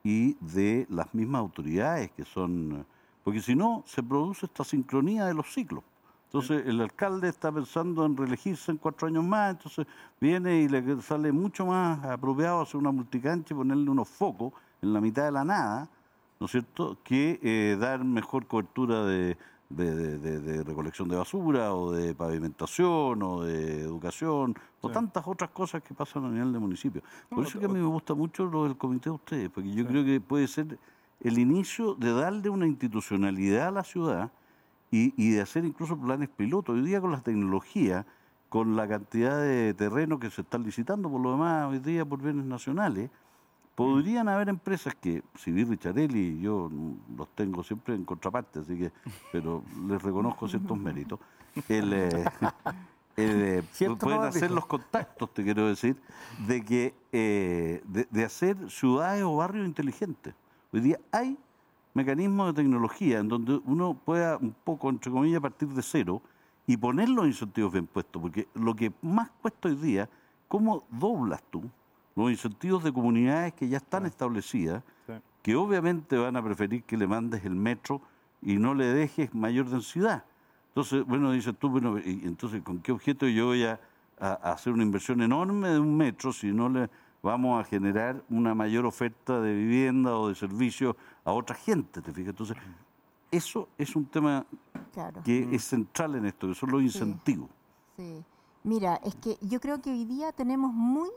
[0.03, 2.86] y de las mismas autoridades que son...
[3.26, 5.84] Porque si no, se produce esta sincronía de los ciclos.
[6.28, 9.88] Entonces el alcalde está pensando en reelegirse en cuatro años más, entonces
[10.21, 14.93] viene y le sale mucho más apropiado hacer una multicancha y ponerle unos focos en
[14.93, 15.89] la mitad de la nada,
[16.39, 19.36] ¿no es cierto?, que eh, dar mejor cobertura de,
[20.63, 26.26] recolección de basura o de pavimentación o de educación o tantas otras cosas que pasan
[26.26, 27.01] a nivel de municipio.
[27.28, 29.88] Por eso que a mí me gusta mucho lo del comité de ustedes, porque yo
[29.88, 30.78] creo que puede ser
[31.22, 34.32] el inicio de darle una institucionalidad a la ciudad
[34.91, 36.76] y, y de hacer incluso planes pilotos.
[36.76, 38.05] Hoy día con las tecnologías,
[38.49, 42.22] con la cantidad de terreno que se están licitando por lo demás hoy día por
[42.22, 43.09] bienes nacionales,
[43.76, 46.72] Podrían haber empresas que, si vi Richarelli, yo
[47.18, 48.91] los tengo siempre en contraparte, así que,
[49.34, 51.20] pero les reconozco ciertos méritos.
[51.68, 52.26] El, eh,
[53.18, 53.63] eh,
[53.99, 55.97] pueden hacer los contactos, te quiero decir,
[56.47, 60.34] de que eh, de, hacer ciudades o barrios inteligentes.
[60.76, 61.38] Hoy día hay
[61.93, 66.21] mecanismos de tecnología en donde uno pueda un poco, entre comillas, partir de cero
[66.67, 70.09] y poner los incentivos bien puestos, porque lo que más cuesta hoy día
[70.49, 71.63] ¿cómo doblas tú
[72.13, 75.13] los incentivos de comunidades que ya están establecidas, Sí.
[75.41, 78.01] que obviamente van a preferir que le mandes el metro
[78.41, 80.26] y no le dejes mayor densidad?
[80.71, 83.80] Entonces, bueno, dices tú, bueno, y entonces, ¿con qué objeto yo voy a
[84.19, 86.89] hacer una inversión enorme de un metro si no le
[87.26, 90.95] vamos a generar una mayor oferta de vivienda o de servicios
[91.26, 91.99] a otra gente?
[92.01, 92.30] ¿Te fijas?
[92.30, 92.55] Entonces,
[93.32, 94.45] eso es un tema
[94.93, 95.21] Claro.
[95.23, 97.49] que es central en esto, que son los incentivos.
[97.97, 98.23] Sí.
[98.63, 101.09] Mira, es que yo creo que hoy día tenemos muy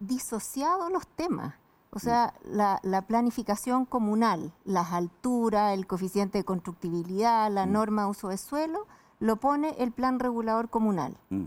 [0.00, 1.54] disociados los temas.
[1.94, 8.08] O sea, la, la planificación comunal, las alturas, el coeficiente de constructibilidad, la norma de
[8.08, 8.86] uso de suelo,
[9.20, 11.16] lo pone el plan regulador comunal.
[11.30, 11.44] Mm.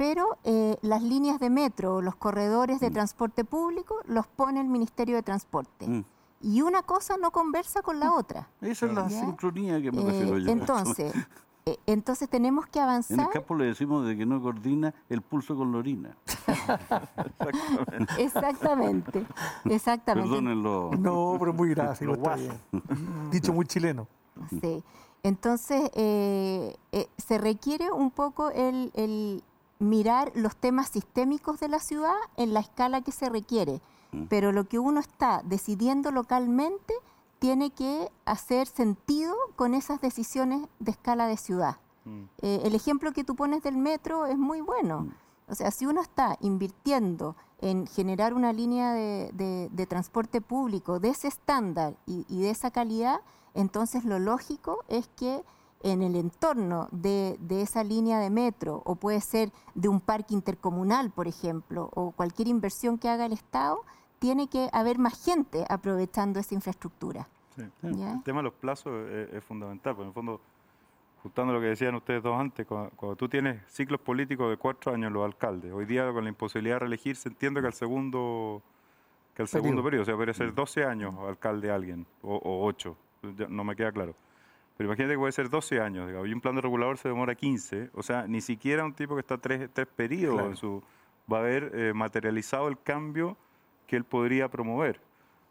[0.00, 5.14] Pero eh, las líneas de metro, los corredores de transporte público, los pone el Ministerio
[5.14, 5.86] de Transporte.
[5.86, 6.04] Mm.
[6.40, 8.48] Y una cosa no conversa con la otra.
[8.62, 9.20] Esa es la ¿Ya?
[9.20, 10.50] sincronía que me Eh, refiero yo.
[10.50, 11.12] entonces,
[11.66, 13.28] eh, entonces tenemos que En el avanzar.
[13.28, 16.16] campo le decimos de que no coordina el pulso con la orina.
[18.16, 19.26] Exactamente,
[19.66, 20.30] exactamente.
[20.30, 20.92] Perdónenlo.
[20.98, 22.52] No, pero muy gráfico, está bien.
[23.30, 24.06] Dicho muy chileno.
[24.48, 24.82] Sí.
[25.22, 29.42] Entonces, eh, eh, se requiere un poco el, el
[29.80, 33.80] mirar los temas sistémicos de la ciudad en la escala que se requiere.
[34.12, 34.24] Mm.
[34.28, 36.94] Pero lo que uno está decidiendo localmente
[37.40, 41.78] tiene que hacer sentido con esas decisiones de escala de ciudad.
[42.04, 42.22] Mm.
[42.42, 45.08] Eh, el ejemplo que tú pones del metro es muy bueno.
[45.48, 51.00] O sea, si uno está invirtiendo en generar una línea de, de- de transporte público
[51.00, 53.20] de ese estándar y, y de esa calidad,
[53.54, 55.42] entonces lo lógico es que
[55.82, 60.34] en el entorno de, de esa línea de metro, o puede ser de un parque
[60.34, 63.82] intercomunal, por ejemplo, o cualquier inversión que haga el Estado,
[64.18, 67.28] tiene que haber más gente aprovechando esa infraestructura.
[67.56, 67.64] Sí.
[67.82, 68.12] ¿ya?
[68.12, 70.40] El tema de los plazos es, es fundamental, porque en el fondo,
[71.22, 74.92] juntando lo que decían ustedes dos antes, cuando, cuando tú tienes ciclos políticos de cuatro
[74.92, 78.62] años los alcaldes, hoy día con la imposibilidad de reelegir se entiende que al segundo
[79.34, 82.96] que al segundo periodo, o sea, puede ser 12 años alcalde alguien, o, o 8,
[83.38, 84.14] ya no me queda claro.
[84.80, 87.34] Pero imagínate que puede ser 12 años, digamos, y un plan de regulador se demora
[87.34, 90.50] 15, o sea, ni siquiera un tipo que está tres, tres periodos Claro.
[90.52, 90.82] en su,
[91.30, 93.36] va a haber eh, materializado el cambio
[93.86, 94.98] que él podría promover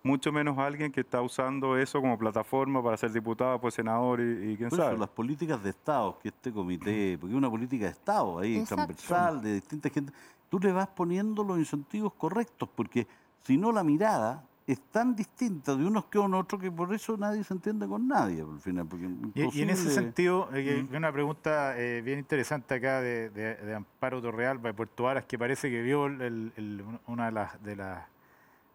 [0.02, 4.54] mucho menos alguien que está usando eso como plataforma para ser diputado, pues senador y,
[4.54, 4.98] y quién eso, sabe.
[4.98, 8.86] las políticas de Estado, que este comité, porque es una política de Estado ahí, Exacto.
[8.88, 10.12] transversal, de distintas gente,
[10.50, 13.06] tú le vas poniendo los incentivos correctos, porque
[13.44, 17.18] si no la mirada es tan distinta de unos que con otros que por eso
[17.18, 18.86] nadie se entiende con nadie, al final.
[18.88, 20.96] Porque Y, en ese sentido, eh, que- Mm.
[20.96, 25.40] una pregunta eh, bien interesante acá de, de- de Amparo Torrealba de Puerto Varas, que
[25.40, 28.04] parece que vio el- una de las, de las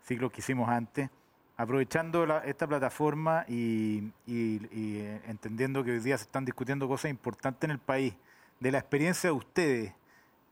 [0.05, 1.11] ciclos que hicimos antes,
[1.57, 6.89] aprovechando la- esta plataforma y, y- y, eh, entendiendo que hoy día se están discutiendo
[6.89, 8.15] cosas importantes en el país,
[8.59, 9.93] de la experiencia de ustedes,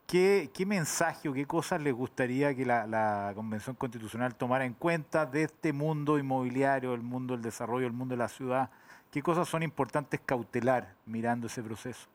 [0.07, 4.73] ¿qué, qué mensaje o qué cosas les gustaría que la, la Convención Constitucional tomara en
[4.73, 8.69] cuenta de este mundo inmobiliario, el mundo del desarrollo, el mundo de la ciudad?
[9.11, 12.07] ¿Qué cosas son importantes cautelar mirando ese proceso?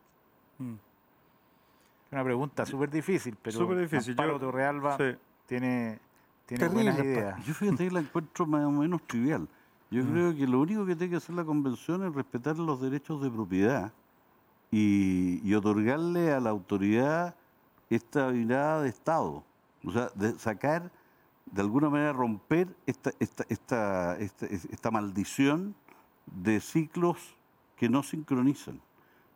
[0.59, 0.75] Mm.
[2.11, 4.13] Una pregunta súper difícil, pero Súper difícil.
[4.13, 5.15] Amparo Yo- Torrealba Sí.
[5.47, 5.99] tiene,
[6.47, 7.45] tiene Terrible, buenas ideas.
[7.45, 9.47] Yo fíjate que la encuentro más o menos trivial.
[9.91, 10.11] Yo Mm.
[10.13, 13.31] creo que lo único que tiene que hacer la convención es respetar los derechos de
[13.31, 13.93] propiedad
[14.71, 17.35] y, y otorgarle a la autoridad
[17.91, 19.45] esta mirada de Estado.
[19.85, 20.91] O sea, de sacar,
[21.47, 25.75] de alguna manera romper esta, esta, esta, esta, esta maldición
[26.27, 27.37] de ciclos
[27.77, 28.81] que no sincronizan.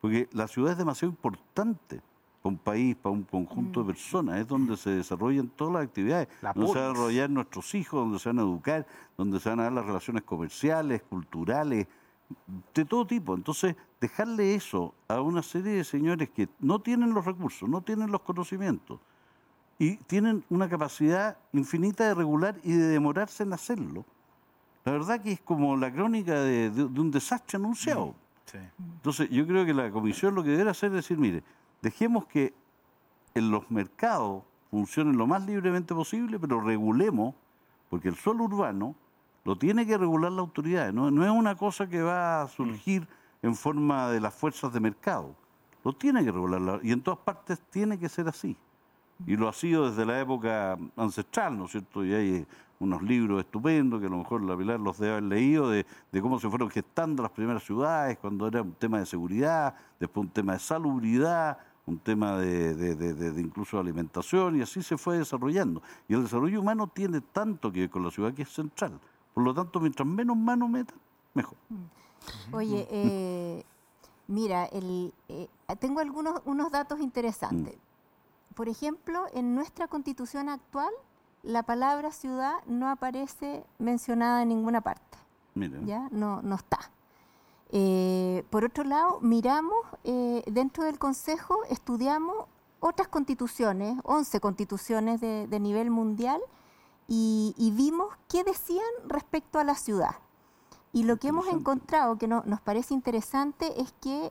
[0.01, 2.03] Porque la ciudad es demasiado importante
[2.43, 6.29] para un país, para un conjunto de personas, es donde se desarrollan todas las actividades,
[6.43, 8.87] La donde se van a desarrollar nuestros hijos, donde se van a educar,
[9.17, 11.87] donde se van a dar las relaciones comerciales, culturales,
[12.75, 13.35] de todo tipo.
[13.35, 18.11] Entonces, dejarle eso a una serie de señores que no tienen los recursos, no tienen
[18.11, 18.99] los conocimientos
[19.79, 24.05] y tienen una capacidad infinita de regular y de demorarse en hacerlo,
[24.85, 28.15] la verdad que es como la crónica de, de- de un desastre anunciado.
[28.47, 28.59] Sí.
[28.97, 31.43] Entonces, yo creo que la comisión lo que debe hacer es decir, mire,
[31.81, 32.53] dejemos que
[33.35, 37.35] en los mercados funcionen lo más libremente posible, pero regulemos,
[37.89, 38.95] porque el suelo urbano
[39.45, 43.07] lo tiene que regular la autoridad, no, es una cosa que va a surgir
[43.43, 45.35] en forma de las fuerzas de mercado,
[45.85, 48.57] lo tiene que regular, la- y en todas partes tiene que ser así.
[49.27, 52.05] Y lo ha sido desde la época ancestral, ¿no es cierto?
[52.05, 52.47] Y hay eh,
[52.81, 56.23] unos libros estupendos que a lo mejor la Pilar los debe haber leído de, de
[56.23, 60.33] cómo se fueron gestando las primeras ciudades, cuando era un tema de seguridad, después un
[60.33, 65.83] tema de salubridad, un tema de- de- de incluso alimentación, y así se fue desarrollando.
[66.09, 68.99] Y el desarrollo humano tiene tanto que ver con la ciudad que es central.
[69.35, 70.99] Por lo tanto, mientras menos mano metan,
[71.35, 71.57] mejor.
[72.53, 73.65] Oye, eh,
[74.29, 75.49] mira, el, eh,
[75.81, 77.77] tengo algunos unos datos interesantes.
[78.55, 80.93] por ejemplo, en nuestra constitución actual,
[81.43, 85.19] la palabra ciudad no aparece mencionada en ninguna parte.
[85.55, 86.09] ¿Ya?
[86.11, 86.91] No, no está.
[87.71, 89.75] Eh, por otro lado, miramos
[90.05, 92.37] eh, dentro del Consejo, estudiamos
[92.81, 96.41] otras constituciones, 11 constituciones de, nivel mundial,
[97.09, 100.17] y, vimos qué decían respecto a la ciudad.
[100.93, 104.31] Y lo que hemos encontrado que nos parece interesante es que,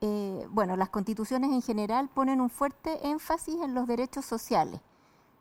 [0.00, 4.80] eh, bueno, las constituciones en general ponen un fuerte énfasis en los derechos sociales.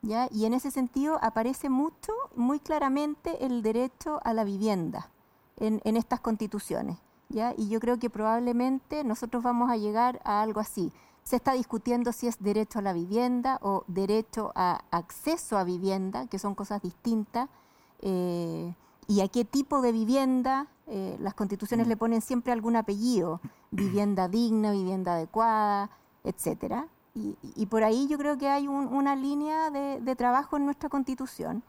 [0.01, 0.27] ¿ya?
[0.31, 5.09] Y en ese sentido aparece mucho, muy claramente el derecho a la vivienda
[5.57, 6.97] en, estas constituciones.
[7.29, 7.53] ¿ya?
[7.57, 10.91] Y yo creo que probablemente nosotros vamos a llegar a algo así.
[11.23, 16.27] Se está discutiendo si es derecho a la vivienda o derecho a acceso a vivienda,
[16.27, 17.47] que son cosas distintas,
[18.01, 18.73] eh,
[19.07, 20.67] y a qué tipo de vivienda.
[20.87, 23.39] Eh, las constituciones le ponen siempre algún apellido,
[23.71, 25.89] vivienda digna, vivienda adecuada,
[26.23, 26.87] etcétera.
[27.13, 31.61] Y, por ahí yo creo que hay una línea de, trabajo en nuestra constitución.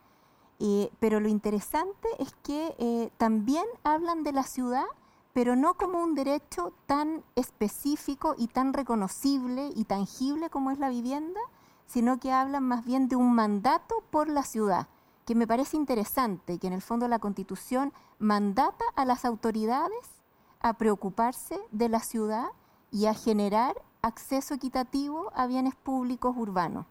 [1.01, 4.85] pero lo interesante es que eh, también hablan de la ciudad,
[5.33, 10.91] pero no como un derecho tan específico y tan reconocible y tangible como es la
[10.91, 11.41] vivienda,
[11.87, 14.89] sino que hablan más bien de un mandato por la ciudad,
[15.25, 20.23] que me parece interesante, que en el fondo la constitución mandata a las autoridades
[20.61, 22.47] a preocuparse de la ciudad
[22.91, 26.87] y a generar acceso equitativo a bienes públicos urbanos.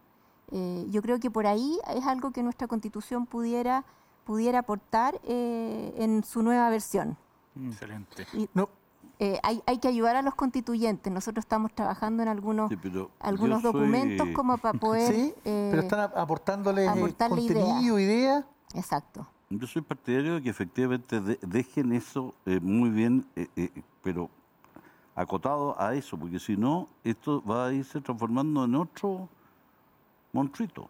[0.51, 3.85] Eh, yo creo que por ahí es algo que nuestra constitución pudiera,
[4.25, 7.17] pudiera aportar eh, en su nueva versión.
[7.55, 8.25] Excelente.
[8.53, 8.69] no.
[9.19, 11.13] Eh, hay, hay, que ayudar a los constituyentes.
[11.13, 12.71] Nosotros estamos trabajando en algunos,
[13.19, 15.13] algunos documentos como para poder...
[15.15, 18.45] Sí, pero están aportándole contenido, idea.
[18.73, 19.27] Exacto.
[19.49, 23.27] Yo soy partidario de que efectivamente dejen eso muy bien,
[24.01, 24.29] pero
[25.15, 29.29] acotado a eso, porque si no, esto va a irse transformando en otro
[30.31, 30.89] monstruito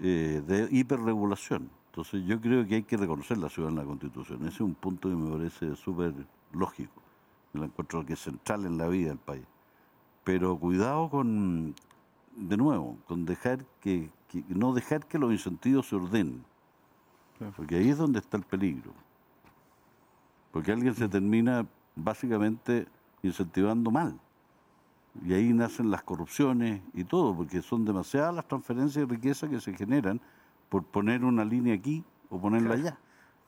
[0.00, 1.70] eh, de hiperregulación.
[1.96, 4.40] Entonces yo creo que hay que reconocer la ciudad en la Constitución.
[4.42, 6.12] Ese es un punto que me parece súper
[6.52, 7.00] lógico.
[7.54, 9.46] Me lo encuentro que es central en la vida del país.
[10.22, 11.74] Pero cuidado con,
[12.36, 14.10] de nuevo, con dejar que,
[14.48, 16.44] no dejar que los incentivos se ordenen.
[17.56, 18.92] Porque ahí es donde está el peligro.
[20.52, 22.86] Porque alguien se termina básicamente
[23.22, 24.20] incentivando mal.
[25.24, 29.60] Y ahí nacen las corrupciones y todo, porque son demasiadas las transferencias de riqueza que
[29.60, 30.20] se generan
[30.68, 32.98] por poner una línea aquí o ponerla allá.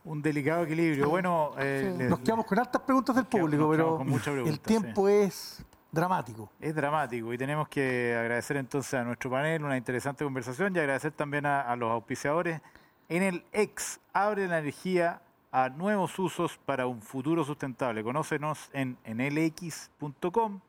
[0.04, 1.08] Un delicado equilibrio.
[1.08, 4.00] Bueno, eh, nos quedamos con altas preguntas del público, pero
[4.46, 6.50] el tiempo es dramático.
[6.60, 11.12] Es dramático y tenemos que agradecer entonces a nuestro panel una interesante conversación y agradecer
[11.12, 12.60] también a, a los auspiciadores.
[13.08, 18.02] En el ex abre la energía a nuevos usos para un futuro sustentable.
[18.02, 20.60] Conócenos en, en lx.com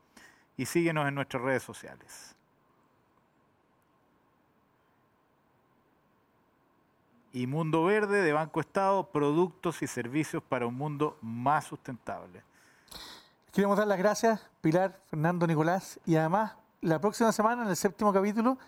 [0.56, 2.36] y síguenos en nuestras redes sociales.
[7.32, 12.42] Y Mundo Verde de Banco Estado, productos y servicios para un mundo más sustentable.
[13.52, 18.12] Queremos dar las gracias, Pilar, Fernando, Nicolás, y además la próxima semana, en el séptimo
[18.12, 18.58] capítulo,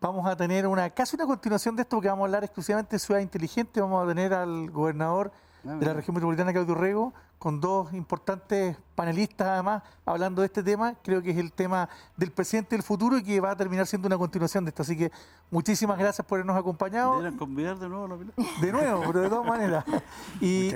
[0.00, 3.00] vamos a tener una casi una continuación de esto, porque vamos a hablar exclusivamente de
[3.00, 5.32] ciudad inteligente, vamos a tener al gobernador
[5.62, 10.94] de la región metropolitana Claudio Rego, con dos importantes panelistas además hablando de este tema.
[11.02, 13.86] Creo que es el tema del presente y el futuro y que va a terminar
[13.86, 14.82] siendo una continuación de esto.
[14.82, 15.12] Así que
[15.50, 17.20] muchísimas gracias por habernos acompañado.
[17.36, 18.16] convidar de nuevo a la
[18.60, 19.84] De nuevo, pero de todas maneras.
[20.40, 20.72] Y,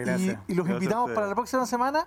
[0.48, 2.06] los invitamos para la próxima semana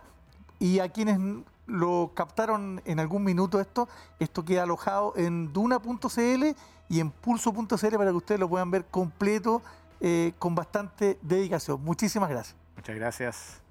[0.59, 1.19] y a quienes
[1.67, 3.87] lo captaron en algún minuto esto,
[4.19, 6.55] esto queda alojado en duna.cl
[6.89, 9.61] y en pulso.cl para que ustedes lo puedan ver completo
[9.99, 11.83] eh, con bastante dedicación.
[11.83, 12.55] Muchísimas gracias.
[12.75, 13.64] Muchas gracias.